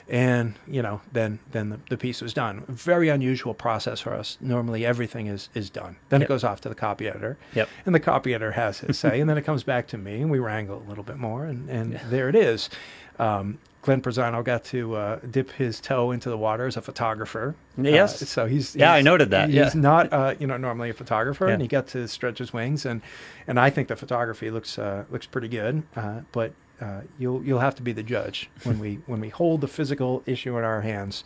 [0.08, 2.64] and you know, then then the, the piece was done.
[2.68, 4.38] Very unusual process for us.
[4.40, 5.96] Normally, everything is is done.
[6.08, 6.28] Then Yep.
[6.28, 7.68] it goes off to the copy editor, Yep.
[7.86, 10.30] and the copy editor has his say, and then it comes back to me, and
[10.30, 12.68] we wrangle a little bit more, and and there it is.
[13.18, 17.56] Um, Glenn Prezano got to uh, dip his toe into the water as a photographer.
[17.76, 18.22] Yes.
[18.22, 19.70] Uh, so he's Yeah, I noted that, He's yeah.
[19.74, 23.02] not uh, you know normally a photographer, and he got to stretch his wings, and
[23.48, 25.82] and I think the photography looks uh, looks pretty good.
[25.96, 29.60] Uh, but uh, you'll you'll have to be the judge when we when we hold
[29.60, 31.22] the physical issue in our hands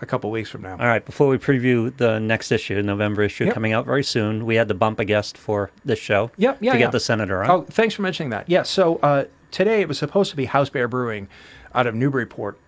[0.00, 0.72] a couple weeks from now.
[0.72, 3.54] All right, before we preview the next issue, November issue Yep.
[3.54, 6.72] coming out very soon, we had to bump a guest for this show Yep, yeah,
[6.72, 6.84] to yeah.
[6.84, 7.50] get the senator on.
[7.50, 8.48] Oh, thanks for mentioning that.
[8.48, 11.28] Yeah, so uh, today it was supposed to be House Bear Brewing
[11.74, 12.58] out of Newburyport,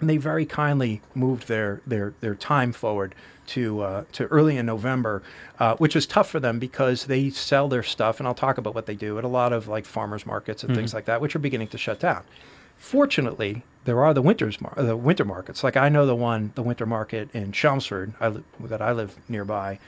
[0.00, 3.14] and they very kindly moved their their their time forward
[3.48, 5.22] to uh, to early in November,
[5.58, 8.74] uh, which was tough for them because they sell their stuff, and I'll talk about
[8.74, 11.34] what they do at a lot of like farmers markets and things like that, which
[11.34, 12.24] are beginning to shut down.
[12.76, 15.64] Fortunately, there are the winters mar- the winter markets.
[15.64, 19.16] Like I know the one, the winter market in Chelmsford, I li- that I live
[19.28, 19.78] nearby.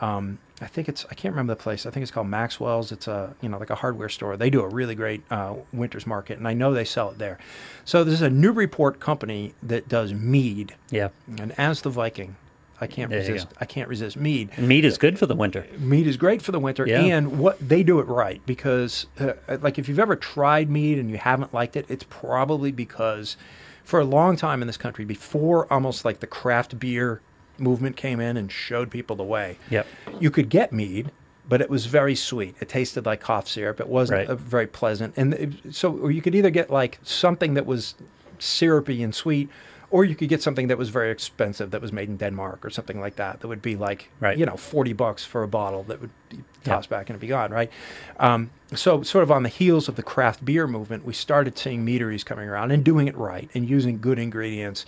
[0.00, 1.86] Um, I think it's I can't remember the place.
[1.86, 2.92] I think it's called Maxwell's.
[2.92, 4.36] It's a you know like a hardware store.
[4.36, 7.38] They do a really great uh, winters market, and I know they sell it there.
[7.84, 11.08] So there's a Newburyport company that does mead, yeah.
[11.38, 12.36] and as the Viking,
[12.82, 13.46] I can't There resist.
[13.60, 14.58] I can't resist mead.
[14.58, 15.64] Meat is good for the winter.
[15.78, 17.00] Mead is great for the winter, Yeah.
[17.02, 21.08] and what they do it right because, uh, like, if you've ever tried mead and
[21.08, 23.36] you haven't liked it, it's probably because,
[23.84, 27.20] for a long time in this country, before almost like the craft beer
[27.56, 29.86] movement came in and showed people the way, Yep.
[30.18, 31.12] you could get mead,
[31.48, 32.56] but it was very sweet.
[32.60, 33.78] It tasted like cough syrup.
[33.78, 34.36] It wasn't Right.
[34.38, 37.94] very pleasant, and it, so or you could either get like something that was
[38.40, 39.48] syrupy and sweet,
[39.92, 42.70] or you could get something that was very expensive that was made in Denmark or
[42.70, 43.40] something like that.
[43.40, 44.36] That would be like Right.
[44.38, 46.74] you know forty bucks for a bottle that would be Yeah.
[46.74, 47.70] tossed back and it'd be gone, right?
[48.18, 51.84] Um, so sort of on the heels of the craft beer movement, we started seeing
[51.84, 54.86] meaderies coming around and doing it right and using good ingredients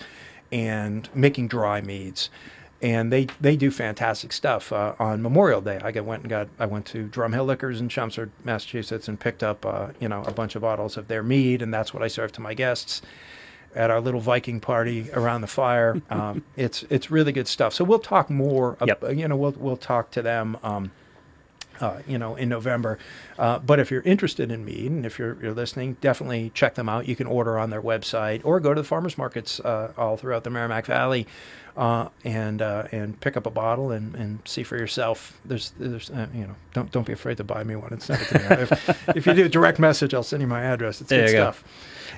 [0.51, 2.31] and making dry meads.
[2.83, 4.71] And they, they do fantastic stuff.
[4.73, 8.31] Uh, on Memorial Day, I went and got I went to Drumhill Liquors in Chelmsford,
[8.45, 11.73] Massachusetts, and picked up uh, you know a bunch of bottles of their mead, and
[11.73, 13.01] that's what I served to my guests
[13.75, 16.01] at our little Viking party around the fire.
[16.11, 17.73] Um, it's it's really good stuff.
[17.75, 18.77] So we'll talk more.
[18.81, 19.17] ab- Yep.
[19.17, 20.57] You know, we'll we'll talk to them.
[20.63, 20.91] Um,
[21.81, 23.01] uh, you know, in November.
[23.37, 26.89] Uh, but if you're interested in mead and if you're, you're listening, definitely check them
[26.89, 27.09] out.
[27.09, 30.45] You can order on their website or go to the farmers markets uh, all throughout
[30.45, 31.27] the Merrimack Valley
[31.77, 35.37] uh, and uh, and pick up a bottle and, and see for yourself.
[35.45, 38.23] There's there's uh, you know don't don't be afraid to buy me one and send
[38.23, 38.63] it to me.
[38.63, 41.01] if, if you do a direct message, I'll send you my address.
[41.01, 41.55] It's There good you go.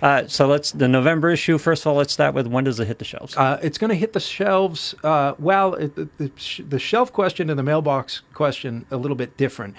[0.03, 1.59] Uh, so let's the November issue.
[1.59, 3.37] First of all, let's start with when does it hit the shelves?
[3.37, 4.95] Uh, it's going to hit the shelves.
[5.03, 9.17] Uh, well, it, the, the, sh- the shelf question and the mailbox question a little
[9.17, 9.75] bit different.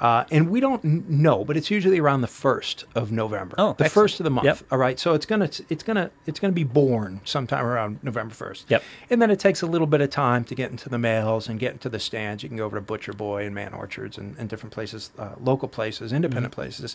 [0.00, 3.56] Uh, and we don't know, but it's usually around the first of November.
[3.58, 3.92] Oh, the excellent.
[3.92, 4.44] first of the month.
[4.44, 4.58] Yep.
[4.70, 8.66] All right, so it's gonna it's gonna it's gonna be born sometime around November first.
[8.70, 8.84] Yep.
[9.10, 11.58] And then it takes a little bit of time to get into the mails and
[11.58, 12.44] get into the stands.
[12.44, 15.30] You can go over to Butcher Boy and Mann Orchards and, and different places, uh,
[15.40, 16.60] local places, independent Mm-hmm.
[16.60, 16.94] places,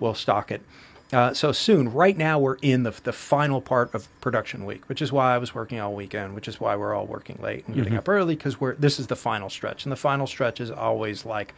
[0.00, 0.62] will stock it.
[1.10, 5.00] Uh, so soon, right now, we're in the, the final part of production week, which
[5.00, 7.74] is why I was working all weekend, which is why we're all working late and
[7.74, 7.82] Mm-hmm.
[7.84, 10.70] getting up early because we're this is the final stretch, and the final stretch is
[10.70, 11.54] always like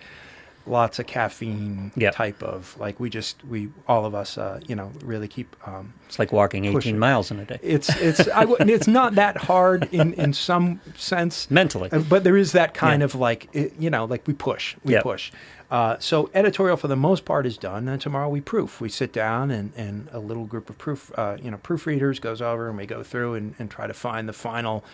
[0.66, 2.14] lots of caffeine Yep.
[2.14, 5.94] type of like we just we all of us uh, you know really keep um,
[6.06, 6.94] It's like walking 18 push it.
[6.96, 7.58] miles in a day.
[7.62, 11.88] it's it's I it's not that hard in in some sense Mentally.
[11.92, 13.06] uh, but there is that kind Yeah.
[13.06, 15.02] of like it, you know like we push we Yep.
[15.02, 15.32] push
[15.70, 19.12] uh, so editorial for the most part is done and tomorrow we proof we sit
[19.12, 22.76] down and and a little group of proof uh, you know proofreaders goes over and
[22.76, 24.84] we go through and, and try to find the final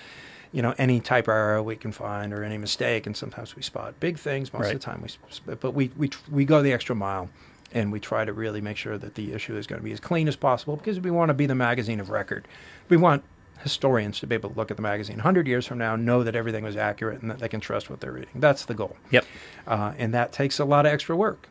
[0.56, 3.88] you know any type error we can find or any mistake and sometimes we spot
[4.00, 4.74] big things most Right.
[4.74, 7.28] of the time we but we we we go the extra mile
[7.72, 10.00] and we try to really make sure that the issue is going to be as
[10.00, 12.46] clean as possible because we want to be the magazine of record.
[12.88, 13.22] We want
[13.60, 16.34] historians to be able to look at the magazine 100 years from now, know that
[16.36, 18.30] everything was accurate and that they can trust what they're reading.
[18.36, 18.96] That's the goal.
[19.10, 19.24] Yep.
[19.66, 21.48] Uh, and that takes a lot of extra work.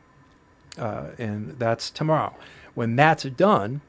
[0.79, 2.33] Uh, and that's tomorrow.
[2.75, 3.81] When that's done,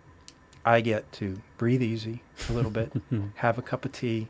[0.64, 2.92] I get to breathe easy a little bit,
[3.36, 4.28] have a cup of tea,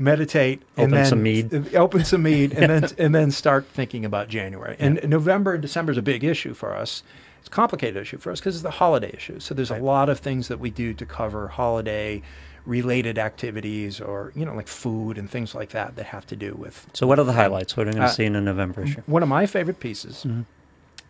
[0.00, 1.74] meditate, and Open then some mead.
[1.76, 4.74] open some mead, and then and then start thinking about January.
[4.78, 7.02] And November and December is a big issue for us.
[7.38, 9.38] It's a complicated issue for us because it's the holiday issue.
[9.40, 9.80] So there's Right.
[9.80, 12.22] a lot of things that we do to cover holiday
[12.66, 16.54] related activities or you know like food and things like that that have to do
[16.54, 17.76] with So what are the highlights?
[17.76, 19.00] What are we going Uh, to see in the November issue?
[19.06, 20.26] one of my favorite pieces,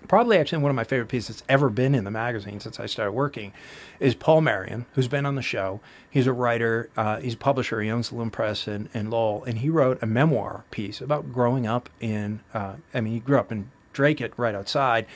[0.08, 2.86] probably actually one of my favorite pieces that's ever been in the magazine since I
[2.86, 3.52] started working,
[4.00, 5.80] is Paul Marion, who's been on the show.
[6.10, 9.44] He's a writer, uh, he's a publisher, he owns the Loom Press in, in Lowell,
[9.44, 13.38] and he wrote a memoir piece about growing up in, uh, I mean, he grew
[13.38, 15.06] up in Dracut right outside,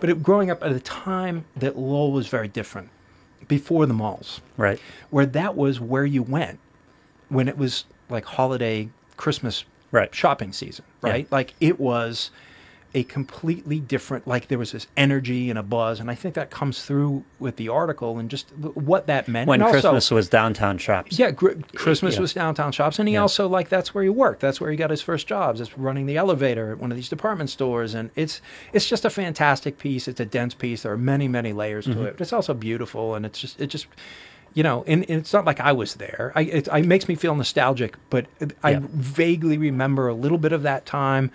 [0.00, 2.90] but it, growing up at a time that Lowell was very different,
[3.48, 4.80] before the malls Right.
[5.10, 6.58] where that was where you went
[7.28, 10.14] when it was like holiday Christmas Right.
[10.14, 11.10] shopping season, Yeah.
[11.10, 11.32] right?
[11.32, 12.30] Like it was
[12.96, 16.50] a completely different like there was this energy and a buzz and I think that
[16.50, 19.48] comes through with the article and just what that meant.
[19.48, 21.18] When and also- Christmas was downtown shops.
[21.18, 22.20] yeah, gr- Christmas yeah.
[22.20, 23.22] was downtown shops, and he Yeah.
[23.22, 24.40] also like that's where he worked.
[24.40, 25.60] That's where he got his first jobs.
[25.60, 28.40] It's running the elevator at one of these department stores, and it's
[28.72, 30.06] it's just a fantastic piece.
[30.06, 30.82] It's a dense piece.
[30.84, 31.98] There are many many layers Mm-hmm.
[32.00, 32.12] to it.
[32.12, 33.86] But it's also beautiful, and it's just it just
[34.54, 36.30] you know, and, and it's not like I was there.
[36.36, 38.26] I it, it makes me feel nostalgic, but
[38.62, 38.80] I Yeah.
[38.92, 41.32] vaguely remember a little bit of that time.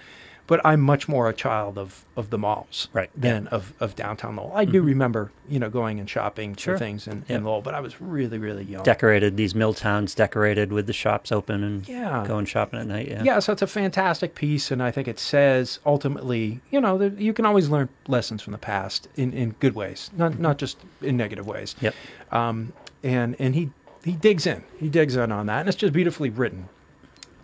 [0.50, 4.36] But I'm much more a child of, of the malls Right, than of, of downtown
[4.36, 4.52] Lowell.
[4.56, 6.74] I do remember, you know, going and shopping Sure.
[6.74, 7.36] for things in, Yeah.
[7.36, 8.82] in Lowell, but I was really, really young.
[8.82, 12.26] Decorated these mill towns, decorated with the shops open and Yeah.
[12.28, 13.08] going shopping at night.
[13.08, 13.22] Yeah.
[13.24, 17.20] yeah, so it's a fantastic piece, and I think it says ultimately, you know, that
[17.20, 20.78] you can always learn lessons from the past in, in good ways, not not just
[21.04, 21.76] in negative ways.
[21.80, 21.94] Yep.
[22.32, 22.74] Um,
[23.04, 23.70] and and he
[24.04, 26.70] he digs in, he digs in on that, and it's just beautifully written.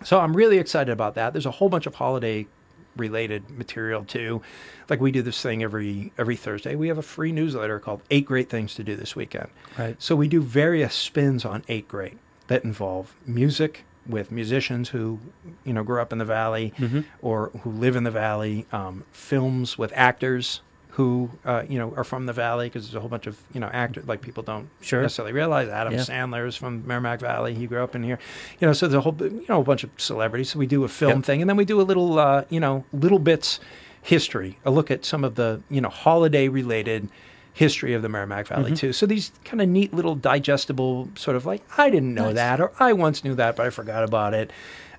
[0.04, 1.34] So I'm really excited about that.
[1.34, 2.48] There's a whole bunch of holiday
[2.96, 4.42] related material too.
[4.90, 6.76] Like we do this thing every every Thursday.
[6.76, 9.50] We have a free newsletter called Eight Great Things to Do This Weekend.
[9.78, 9.96] Right.
[10.02, 12.18] So we do various spins on Eight Great
[12.48, 15.20] that involve music with musicians who
[15.64, 17.02] you know grew up in the valley Mm-hmm.
[17.22, 20.62] or who live in the valley, um, films with actors
[20.96, 23.60] who uh, you know are from the valley because there's a whole bunch of you
[23.60, 25.02] know actors like people don't Sure.
[25.02, 25.68] necessarily realize.
[25.68, 26.00] Adam Yeah.
[26.00, 27.54] Sandler is from Merrimack Valley.
[27.54, 28.18] He grew up in here,
[28.60, 28.74] you know.
[28.74, 30.50] So there's a whole you know a bunch of celebrities.
[30.52, 31.24] So we do a film Yep.
[31.26, 33.60] thing, and then we do a little uh, you know little bits
[34.02, 37.10] history, a look at some of the you know holiday related
[37.54, 38.76] history of the Merrimack Valley Mm-hmm.
[38.76, 38.94] too.
[38.94, 42.36] So these kind of neat little digestible sort of like I didn't know Nice.
[42.36, 44.52] that or I once knew that but I forgot about it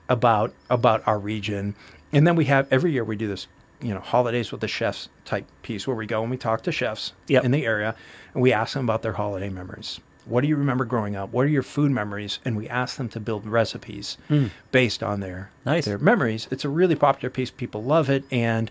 [0.09, 1.75] about about our region.
[2.13, 3.47] And then we have every year we do this
[3.83, 6.73] you know holidays with the chefs type piece where we go and we talk to
[6.73, 7.45] chefs Yep.
[7.45, 7.95] in the area
[8.35, 10.01] and we ask them about their holiday memories.
[10.25, 11.33] What do you remember growing up?
[11.33, 12.41] What are your food memories?
[12.45, 14.47] And we ask them to build recipes hmm.
[14.73, 15.51] based on their.
[15.65, 15.85] Nice.
[15.85, 16.49] their memories.
[16.51, 17.53] It's a really popular piece.
[17.53, 18.69] People love it, and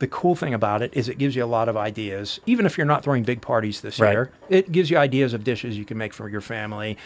[0.00, 2.40] the cool thing about it is it gives you a lot of ideas.
[2.44, 4.12] Even if you're not throwing big parties this Right.
[4.12, 6.98] year, it gives you ideas of dishes you can make for your family.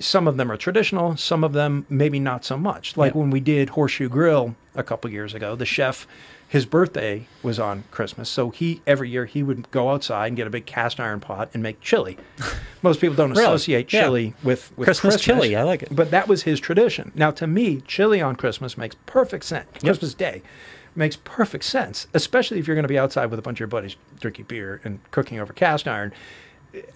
[0.00, 2.96] Some of them are traditional, some of them maybe not so much.
[2.96, 3.20] Like Yeah.
[3.20, 6.06] when we did Horseshoe Grill a couple years ago, the chef,
[6.48, 10.46] his birthday was on Christmas, so he every year he would go outside and get
[10.46, 12.16] a big cast iron pot and make chili.
[12.82, 13.42] Most people don't Really?
[13.44, 14.02] associate Yeah.
[14.02, 15.88] chili with, with Christmas chili, I like it.
[15.90, 17.10] But that was his tradition.
[17.14, 19.66] Now, to me, chili on Christmas makes perfect sense.
[19.80, 20.42] Christmas Day
[20.94, 23.66] makes perfect sense, especially if you're going to be outside with a bunch of your
[23.68, 26.12] buddies drinking beer and cooking over cast iron.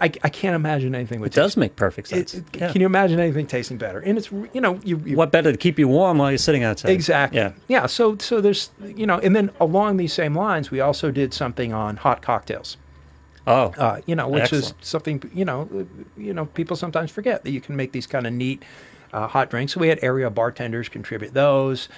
[0.00, 2.34] I, I can't imagine anything It does make perfect sense.
[2.34, 2.72] it- it- Yeah.
[2.72, 4.00] Can you imagine anything tasting better?
[4.00, 6.64] And it's you know you, you what better to keep you warm while you're sitting
[6.64, 6.90] outside?
[6.90, 7.52] exactly Yeah.
[7.68, 7.86] yeah.
[7.86, 11.72] So so there's you know and then along these same lines we also did something
[11.72, 12.76] on hot cocktails.
[13.46, 17.50] Oh, Uh, you know, which is something you know, you know, people sometimes forget that
[17.50, 18.62] you can make these kind of neat
[19.12, 19.72] uh, hot drinks.
[19.72, 21.88] So we had area bartenders contribute those.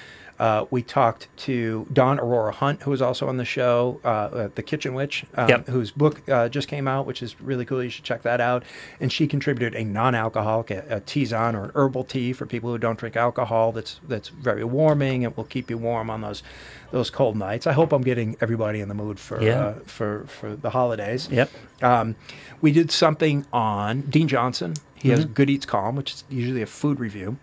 [0.43, 4.49] Uh, we talked to Dawn Aurora Hunt, who was also on the show, uh, uh,
[4.57, 5.69] The Kitchen Witch, um, Yep.
[5.69, 7.81] whose book uh, just came out, which is really cool.
[7.81, 8.65] You should check that out.
[9.01, 12.79] And she contributed a non-alcoholic, a, a tisane or an herbal tea for people who
[12.79, 13.71] don't drink alcohol.
[13.71, 16.43] That's that's very warming and will keep you warm on those
[16.91, 17.69] those cold nights.
[17.69, 19.61] I hope I'm getting everybody in the mood for Yeah.
[19.67, 21.29] uh, for for the holidays.
[21.31, 21.51] Yep.
[21.83, 22.17] Um,
[22.61, 24.75] we did something on Dean Johnson.
[24.95, 25.33] He has Mm-hmm.
[25.35, 27.37] Good Eats Column, which is usually a food review.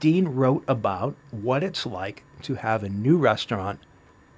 [0.00, 3.80] Dean wrote about what it's like to have a new restaurant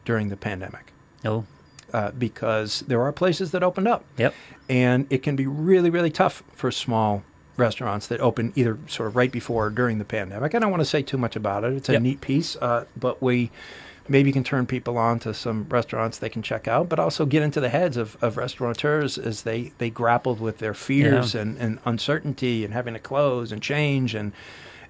[0.05, 0.93] during the pandemic
[1.25, 1.45] oh,
[1.93, 4.05] uh, because there are places that opened up.
[4.19, 4.35] Yep.
[4.69, 7.23] And it can be really, really tough for small
[7.57, 10.55] restaurants that open either sort of right before or during the pandemic.
[10.55, 11.73] I don't want to say too much about it.
[11.73, 12.03] It's a Yep.
[12.03, 13.51] neat piece, uh, but we
[14.09, 17.43] maybe can turn people on to some restaurants they can check out, but also get
[17.43, 21.41] into the heads of, of restaurateurs as they, they grappled with their fears Yeah.
[21.41, 24.33] and, and uncertainty and having to close and change and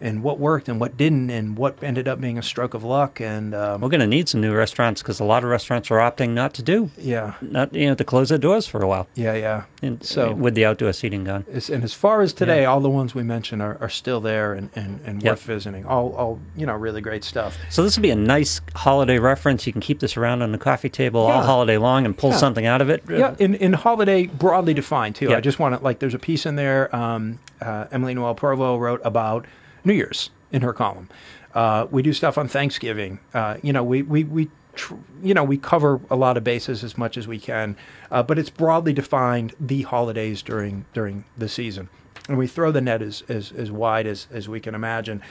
[0.01, 3.21] and what worked and what didn't and what ended up being a stroke of luck
[3.21, 5.99] and um, we're going to need some new restaurants because a lot of restaurants are
[5.99, 9.07] opting not to do, yeah not you know, to close their doors for a while.
[9.15, 11.45] yeah yeah And So- with the outdoor seating gone.
[11.73, 14.71] And as far as today, all the ones we mentioned are, are still there and,
[14.75, 15.33] and, and Yep.
[15.33, 15.87] worth visiting.
[15.87, 17.57] All, all, you know, really great stuff.
[17.71, 19.67] So this would be a nice holiday reference.
[19.67, 22.37] You can keep this around on the coffee table all holiday long and pull Yeah.
[22.37, 23.03] something out of it.
[23.09, 25.31] Yeah, in, in holiday broadly defined too.
[25.31, 25.37] Yeah.
[25.39, 25.99] I just want to like.
[25.99, 26.95] There's a piece in there.
[26.95, 29.47] Um, uh, Emily Noel Provo wrote about
[29.87, 31.09] New Year's in her column.
[31.55, 33.19] Uh, we do stuff on Thanksgiving.
[33.33, 34.51] Uh, you know, we we we.
[34.75, 37.79] Tr- you know, we cover a lot of bases as much as we can,
[38.11, 41.89] uh, but it's broadly defined the holidays during during the season,
[42.29, 45.23] and we throw the net as as, as wide as, as we can imagine.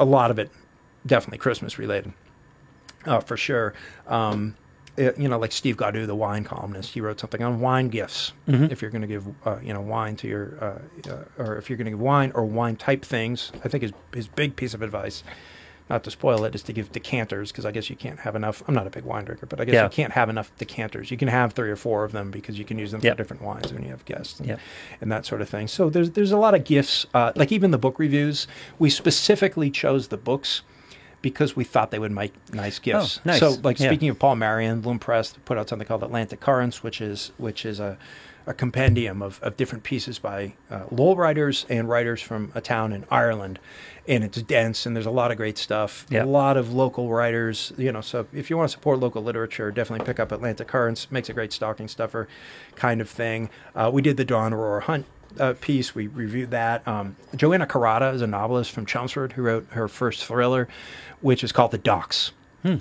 [0.00, 0.50] A lot of it,
[1.06, 2.12] definitely Christmas related
[3.06, 3.72] uh, for sure.
[4.08, 4.56] Um,
[4.96, 8.32] it- you know, like Steve Gaudu, the wine columnist, he wrote something on wine gifts.
[8.46, 11.68] If you're going to give, uh, you know, wine to your, uh, uh, or if
[11.68, 14.74] you're going to give wine or wine type things, I think his his big piece
[14.74, 15.24] of advice,
[15.90, 18.62] not to spoil it, is to give decanters because I guess you can't have enough.
[18.66, 19.82] I'm not a big wine drinker, but I guess Yeah.
[19.84, 21.10] you can't have enough decanters.
[21.10, 23.12] You can have three or four of them because you can use them Yep.
[23.12, 24.60] for different wines when you have guests and, Yep.
[25.02, 25.66] and that sort of thing.
[25.68, 28.46] So there's there's a lot of gifts, uh, like even the book reviews.
[28.78, 30.62] We specifically chose the books
[31.24, 33.18] because we thought they would make nice gifts.
[33.18, 33.40] Oh, nice.
[33.40, 33.88] So, like Yeah.
[33.88, 37.64] speaking of Paul Marion, Loom Press put out something called Atlantic Currents, which is which
[37.64, 37.96] is a,
[38.46, 42.92] a compendium of, of different pieces by uh, Lowell writers and writers from a town
[42.92, 43.58] in Ireland,
[44.06, 46.06] and it's dense and there's a lot of great stuff.
[46.10, 46.24] Yeah.
[46.24, 48.02] A lot of local writers, you know.
[48.02, 51.10] So if you want to support local literature, definitely pick up Atlantic Currents.
[51.10, 52.28] Makes a great stocking stuffer,
[52.76, 53.48] kind of thing.
[53.74, 55.06] Uh, we did the Dawn Aurora Hunt
[55.38, 55.94] uh, piece.
[55.94, 56.86] We reviewed that.
[56.86, 60.68] Um, Joanna Carrata is a novelist from Chelmsford who wrote her first thriller,
[61.20, 62.32] which is called The Docks.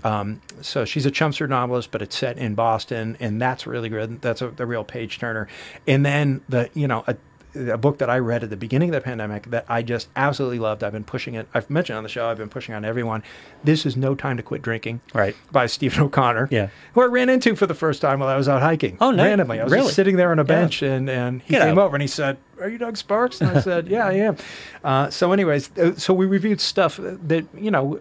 [0.05, 4.21] Um, so she's a Chelmsford novelist, but it's set in Boston, and that's really good.
[4.21, 5.49] That's a, a real page turner.
[5.85, 7.17] And then the you know a,
[7.55, 10.59] a book that I read at the beginning of the pandemic that I just absolutely
[10.59, 10.83] loved.
[10.83, 11.47] I've been pushing it.
[11.53, 12.27] I've mentioned on the show.
[12.29, 13.23] I've been pushing on everyone.
[13.63, 15.01] This is No Time to Quit Drinking.
[15.13, 15.35] Right.
[15.51, 16.47] By Stephen O'Connor.
[16.51, 16.69] Yeah.
[16.93, 18.97] Who I ran into for the first time while I was out hiking.
[18.99, 19.25] Oh, nice.
[19.27, 19.59] Randomly.
[19.59, 19.85] I was Really?
[19.85, 20.47] just sitting there on a Yeah.
[20.47, 21.85] bench and, and he Get came out.
[21.85, 23.41] over and he said, Are you Doug Sparks?
[23.41, 24.37] And I said, Yeah, I am.
[24.83, 27.99] Uh, so, anyways, uh, so we reviewed stuff that, you know,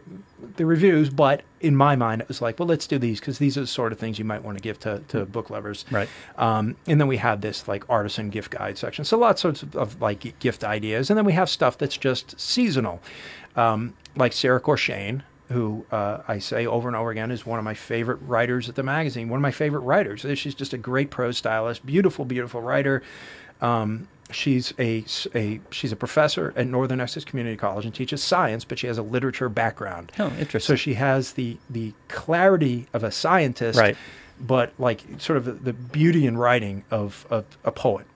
[0.56, 3.56] the reviews, but in my mind, it was like, well, let's do these because these
[3.56, 5.84] are the sort of things you might want to give to, to book lovers.
[5.90, 6.08] Right.
[6.36, 9.04] Um, and then we have this like artisan gift guide section.
[9.04, 11.10] So lots of, of like gift ideas.
[11.10, 13.00] And then we have stuff that's just seasonal,
[13.56, 17.64] um, like Sarah Corshane, who uh, I say over and over again is one of
[17.64, 20.26] my favorite writers at the magazine, one of my favorite writers.
[20.38, 23.02] She's just a great prose stylist, beautiful, beautiful writer.
[23.60, 25.04] Um, she's a,
[25.34, 28.98] a she's a professor at Northern Essex Community College and teaches science, but she has
[28.98, 30.10] a literature background.
[30.18, 30.60] Oh, interesting.
[30.60, 33.96] So she has the the clarity of a scientist, Right.
[34.44, 38.06] But like sort of the, beauty in writing of, of a poet.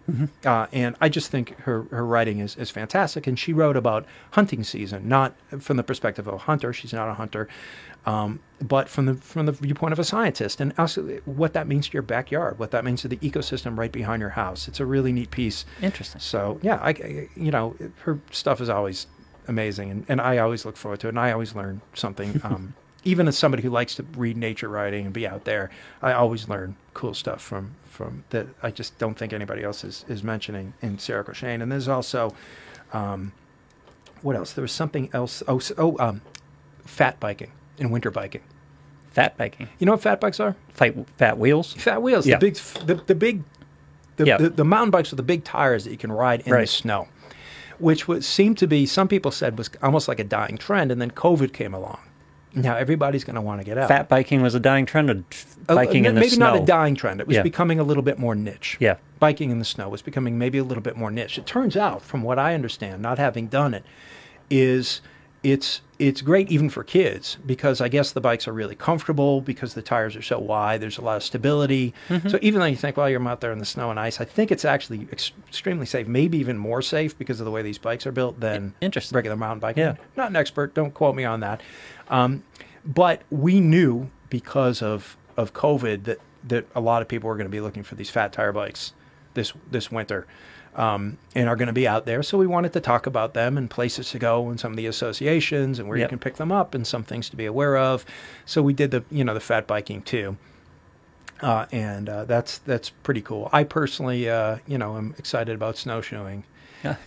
[0.44, 3.26] Uh, and I just think her, her writing is, is fantastic.
[3.26, 6.72] And she wrote about hunting season, not from the perspective of a hunter.
[6.72, 7.48] She's not a hunter,
[8.06, 11.88] um, but from the from the viewpoint of a scientist, and also what that means
[11.88, 14.68] to your backyard, what that means to the ecosystem right behind your house.
[14.68, 15.64] It's a really neat piece.
[15.82, 16.20] Interesting.
[16.20, 19.08] So yeah, I, I- you know her stuff is always
[19.48, 22.40] amazing, and, and I always look forward to it, and I always learn something.
[22.44, 22.74] Um,
[23.06, 25.70] even as somebody who likes to read nature writing and be out there,
[26.02, 30.04] I always learn cool stuff from from that I just don't think anybody else is,
[30.06, 31.62] is mentioning in Sarah Crochane.
[31.62, 32.34] And there's also
[32.92, 33.32] um,
[34.22, 34.52] what else?
[34.52, 35.42] There was something else.
[35.48, 36.20] Oh, oh, um,
[36.84, 38.42] fat biking and winter biking.
[39.12, 39.68] Fat biking.
[39.78, 40.56] You know what fat bikes are?
[40.74, 41.72] Fight fat wheels.
[41.74, 42.26] Fat wheels.
[42.26, 42.38] Yeah.
[42.38, 42.54] The big,
[42.86, 43.42] the, the big,
[44.16, 44.36] the, Yeah.
[44.36, 47.08] the, the mountain bikes with the big tires that you can ride in the snow,
[47.78, 51.00] which would seem to be some people said was almost like a dying trend, and
[51.00, 52.00] then COVID came along.
[52.56, 53.86] Now everybody's going to want to get out.
[53.88, 55.24] Fat biking was a dying trend of
[55.68, 56.46] Uh, biking m- in the maybe snow.
[56.46, 57.20] Maybe not a dying trend.
[57.20, 57.42] It was Yeah.
[57.42, 58.76] becoming a little bit more niche.
[58.80, 58.96] Yeah.
[59.18, 61.38] biking in the snow was becoming maybe a little bit more niche.
[61.38, 63.82] It turns out, from what I understand, not having done it,
[64.50, 65.00] is
[65.42, 69.72] it's it's great even for kids because I guess the bikes are really comfortable because
[69.72, 70.82] the tires are so wide.
[70.82, 71.94] There's a lot of stability.
[72.10, 72.28] Mm-hmm.
[72.28, 74.26] So even though you think, well, you're out there in the snow and ice, I
[74.26, 76.06] think it's actually ex- extremely safe.
[76.06, 78.74] Maybe even more safe because of the way these bikes are built than
[79.12, 79.84] regular mountain biking.
[79.84, 79.94] Yeah.
[80.18, 80.74] Not an expert.
[80.74, 81.62] Don't quote me on that.
[82.08, 82.42] Um,
[82.84, 87.46] but we knew because of of COVID that that a lot of people were going
[87.46, 88.92] to be looking for these fat tire bikes
[89.34, 90.26] this this winter,
[90.74, 92.22] um, and are going to be out there.
[92.22, 94.86] So we wanted to talk about them and places to go and some of the
[94.86, 98.04] associations and where you can pick them up and some things to be aware of.
[98.44, 100.36] So we did the you know the fat biking too.
[101.40, 103.50] Uh, and uh, that's that's pretty cool.
[103.52, 106.44] I personally, uh, you know, am excited about snowshoeing,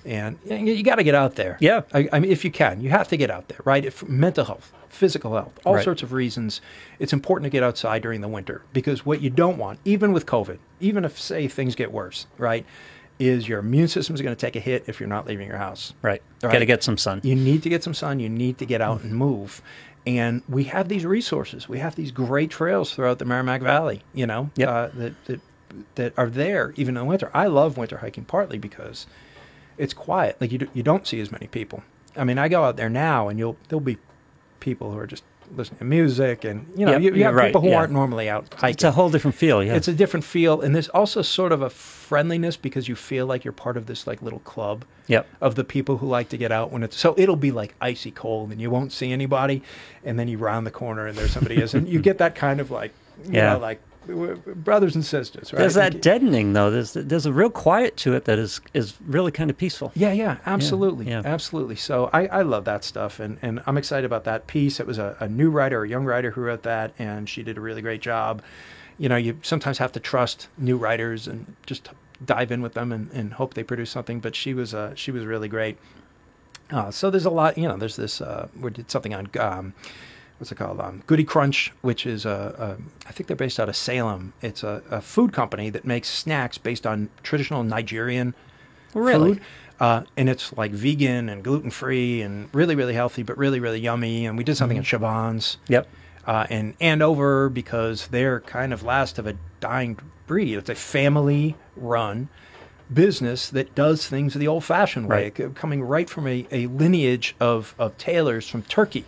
[0.05, 0.11] Yeah.
[0.19, 1.57] and y- you, got to get out there.
[1.59, 1.81] Yeah.
[1.93, 3.83] I, I mean, if you can, you have to get out there, right?
[3.85, 5.83] If mental health, physical health, all Right.
[5.83, 6.61] sorts of reasons,
[6.99, 10.25] it's important to get outside during the winter because what you don't want, even with
[10.25, 12.65] COVID, even if say things get worse, right,
[13.19, 15.57] is your immune system is going to take a hit if you're not leaving your
[15.57, 15.93] house.
[16.01, 16.21] Right.
[16.43, 17.19] All Got to get some sun.
[17.23, 18.19] You need to get some sun.
[18.19, 19.61] You need to get out and move.
[20.07, 21.67] And we have these resources.
[21.67, 24.69] We have these great trails throughout the Merrimack Valley, you know, Yep.
[24.69, 25.41] uh, that, that,
[25.95, 27.29] that are there even in the winter.
[27.33, 29.05] I love winter hiking partly because
[29.79, 30.37] it's quiet.
[30.39, 31.81] Like you, do, you don't see as many people.
[32.15, 33.97] I mean, I go out there now and you'll, there'll be
[34.59, 35.23] people who are just
[35.55, 37.77] listening to music and, you know, Yep, you, you have right, people who yeah.
[37.77, 39.63] aren't normally out hiking It's a whole different feel.
[39.63, 39.73] Yeah.
[39.75, 43.43] it's a different feel and there's also sort of a friendliness because you feel like
[43.43, 45.27] you're part of this like little club Yep.
[45.41, 48.11] of the people who like to get out when it's so it'll be like icy
[48.11, 49.63] cold and you won't see anybody
[50.03, 52.59] and then you round the corner and there somebody is and you get that kind
[52.59, 52.93] of like
[53.25, 53.53] you Yeah.
[53.53, 53.81] know like
[54.11, 56.69] w- w- brothers and sisters right There's that deadening though.
[56.71, 59.91] There's there's a real quiet to it that is is really kind of peaceful.
[59.95, 61.21] yeah yeah absolutely yeah.
[61.25, 64.87] absolutely so I, I love that stuff and, and i'm excited about that piece it
[64.87, 67.61] was a, a new writer a young writer who wrote that and she did a
[67.61, 68.41] really great job
[68.97, 71.89] you know you sometimes have to trust new writers and just
[72.25, 75.11] dive in with them and, and hope they produce something but she was uh, she
[75.11, 75.77] was really great
[76.71, 79.73] uh, so there's a lot you know there's this uh, we did something on um,
[80.39, 83.69] what's it called um, goody crunch which is a, a i think they're based out
[83.69, 88.33] of salem it's a, a food company that makes snacks based on traditional nigerian
[88.95, 89.33] Really?
[89.35, 89.41] food.
[89.79, 93.79] Uh, and it's like vegan and gluten free and really, really healthy, but really, really
[93.79, 94.25] yummy.
[94.25, 94.95] And we did something Mm-hmm.
[94.95, 95.87] in Chabons Yep.
[96.25, 100.55] uh, and Andover because they're kind of last of a dying breed.
[100.55, 102.29] It's a family run
[102.93, 105.55] business that does things the old fashioned way, Right.
[105.55, 109.05] coming right from a, a lineage of, of tailors from Turkey,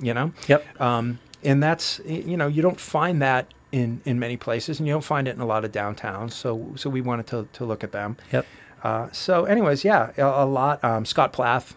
[0.00, 0.32] you know?
[0.48, 0.80] Yep.
[0.80, 4.92] Um, and that's, you know, you don't find that in, in many places and you
[4.94, 6.32] don't find it in a lot of downtowns.
[6.32, 8.16] So, so we wanted to, to look at them.
[8.32, 8.46] Yep.
[8.82, 10.82] Uh, so, anyways, yeah, a, a lot.
[10.82, 11.74] Um, Scott Plath,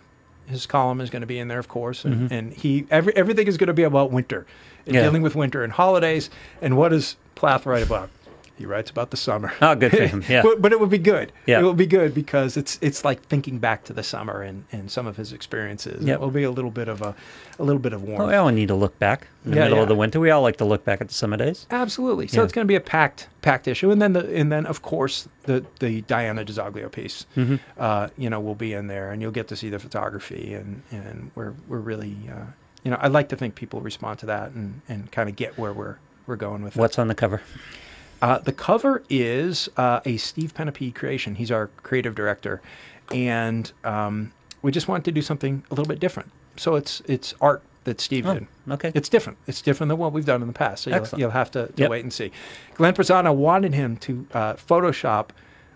[0.48, 3.48] his column is going to be in there, of course, and, and he every, everything
[3.48, 4.46] is going to be about winter,
[4.86, 5.04] and Yeah.
[5.04, 6.30] dealing with winter and holidays.
[6.62, 8.10] And what does Plath write about?
[8.58, 9.52] He writes about the summer.
[9.62, 10.24] Oh, good for him.
[10.30, 10.44] Yeah.
[10.44, 11.32] but, but it would be good.
[11.48, 11.60] Yeah.
[11.60, 14.92] It will be good because it's it's like thinking back to the summer and, and
[14.92, 16.04] some of his experiences.
[16.06, 16.14] Yep.
[16.16, 17.16] It will be a little bit of a
[17.60, 18.22] a little bit of warmth.
[18.22, 19.84] Oh, we all need to look back in the Yeah, middle yeah.
[19.84, 20.20] of the winter.
[20.20, 21.66] We all like to look back at the summer days.
[21.72, 22.28] Absolutely.
[22.28, 22.44] So Yeah.
[22.44, 25.28] it's going to be a packed packed issue, and then the and then of course
[25.44, 27.26] the the Diana DiZoglio piece,
[27.80, 30.84] uh, you know, will be in there, and you'll get to see the photography, and
[30.92, 32.46] and we're we're really uh,
[32.84, 35.58] you know, I like to think people respond to that and, and kind of get
[35.58, 35.98] where we're
[36.28, 36.80] we're going with it.
[36.80, 37.42] What's on the cover?
[38.24, 41.36] Uh, the cover is uh, a Steve Penapie creation.
[41.36, 42.62] He's our creative director,
[43.12, 46.32] and um, we just wanted to do something a little bit different.
[46.56, 48.48] So it's it's art that Steve Oh, did.
[48.72, 48.92] okay.
[48.96, 49.38] It's different.
[49.46, 50.84] It's different than what we've done in the past.
[50.84, 51.90] So you'll, you'll have to, to Yep.
[51.92, 52.32] wait and see.
[52.76, 55.32] Glenn Prasanna wanted him to uh, Photoshop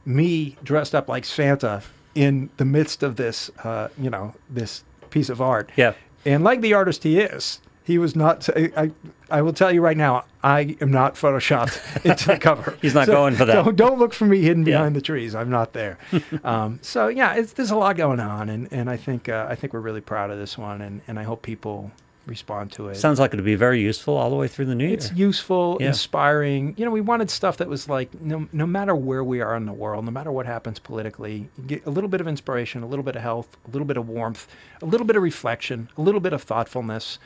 [0.05, 1.83] me dressed up like Santa
[2.15, 5.69] in the midst of this, uh, you know, this piece of art.
[5.75, 5.95] Yeah.
[6.25, 8.47] And like the artist he is, he was not.
[8.55, 8.91] I, I,
[9.29, 12.77] I will tell you right now, I am not photoshopped into the cover.
[12.81, 13.63] He's not going for that.
[13.63, 14.77] Don't, don't look for me hidden Yeah.
[14.77, 15.33] behind the trees.
[15.33, 15.97] I'm not there.
[16.43, 19.55] um, so yeah, it's, there's a lot going on, and, and I think uh, I
[19.55, 21.91] think we're really proud of this one, and, and I hope people
[22.25, 22.95] respond to it.
[22.95, 25.11] Sounds like it'd be very useful all the way through the new It's year.
[25.13, 25.87] It's useful, Yeah.
[25.87, 26.73] inspiring.
[26.77, 29.65] You know, we wanted stuff that was like no, no matter where we are in
[29.65, 33.03] the world, no matter what happens politically, get a little bit of inspiration, a little
[33.03, 34.45] bit of health, a little bit of warmth,
[34.81, 37.17] a little bit of reflection, a little bit of thoughtfulness,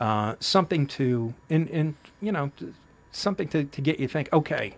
[0.00, 2.50] uh, something to, and, and you know,
[3.12, 4.74] something to, to get you think, okay,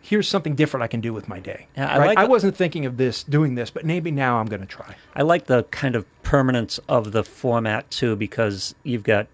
[0.00, 1.66] here's something different I can do with my day.
[1.76, 2.06] Yeah, I right?
[2.08, 4.94] like I wasn't thinking of this, doing this, but maybe now I'm going to try.
[5.14, 9.26] I like the kind of permanence of the format too, because you've got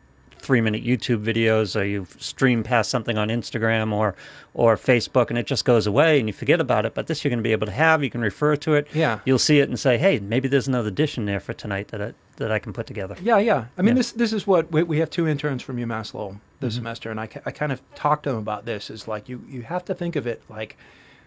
[0.45, 4.15] three minute YouTube videos, or you stream past something on Instagram or
[4.53, 6.95] or Facebook, and it just goes away and you forget about it.
[6.95, 8.05] But this you're going to be able to have.
[8.05, 8.87] You can refer to it.
[8.95, 9.19] Yeah.
[9.25, 12.01] You'll see it and say, hey, maybe there's another dish in there for tonight that
[12.01, 13.17] I, that I can put together.
[13.23, 13.65] Yeah, yeah.
[13.79, 14.01] I mean, Yeah.
[14.01, 16.67] this this is what we, we have two interns from UMass Lowell Mm-hmm.
[16.67, 18.91] this semester, and I, I kind of talked to them about this.
[18.91, 20.77] Is like you you have to think of it like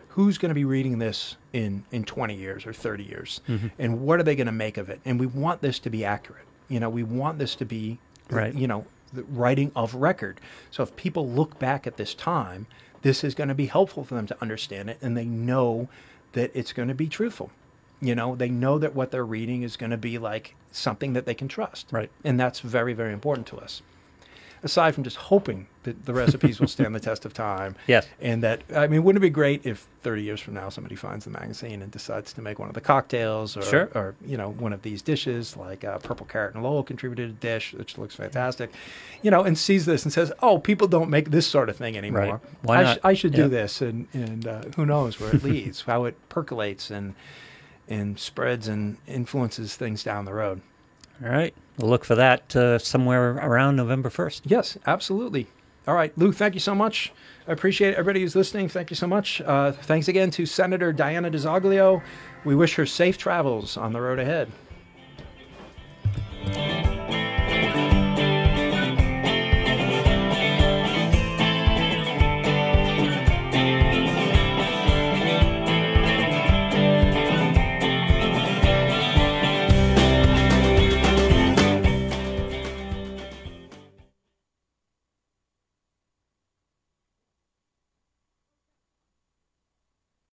[0.10, 3.68] who's going to be reading this in in 20 years or 30 years, Mm-hmm.
[3.80, 5.00] and what are they going to make of it?
[5.06, 6.46] And we want this to be accurate.
[6.70, 8.00] You know, we want this to be
[8.30, 8.54] Right.
[8.54, 10.40] You know, writing of record.
[10.72, 12.68] So if people look back at this time,
[13.02, 15.88] this is going to be helpful for them to understand it, and they know
[16.34, 17.52] that it's going to be truthful.
[18.02, 21.26] You know, they know that what they're reading is going to be like something that
[21.26, 21.88] they can trust.
[21.92, 22.12] Right.
[22.24, 23.82] And that's very, very important to us.
[24.64, 27.76] Aside from just hoping that the recipes will stand the test of time.
[27.88, 28.08] Yes.
[28.20, 31.26] And that, I mean, wouldn't it be great if 30 years from now somebody finds
[31.26, 33.90] the magazine and decides to make one of the cocktails or, Sure.
[33.94, 37.34] or you know, one of these dishes like uh, Purple Carrot and Lowell contributed a
[37.34, 38.72] dish, which looks fantastic,
[39.22, 41.96] you know, and sees this and says, oh, people don't make this sort of thing
[41.98, 42.22] anymore.
[42.22, 42.40] Right.
[42.64, 42.96] Why I, not?
[42.98, 43.44] sh- I should Yeah.
[43.44, 43.82] do this.
[43.82, 47.14] And, and uh, who knows where it leads, how it percolates and,
[47.88, 50.62] and spreads and influences things down the road.
[51.24, 51.54] All right.
[51.78, 54.42] We'll look for that uh, somewhere around November 1st.
[54.46, 55.48] Yes, absolutely.
[55.88, 57.14] All right, Lou, thank you so much.
[57.48, 58.68] I appreciate everybody who's listening.
[58.68, 59.40] Thank you so much.
[59.42, 62.02] Uh, thanks again to Senator Diana DiZoglio.
[62.44, 64.52] We wish her safe travels on the road ahead.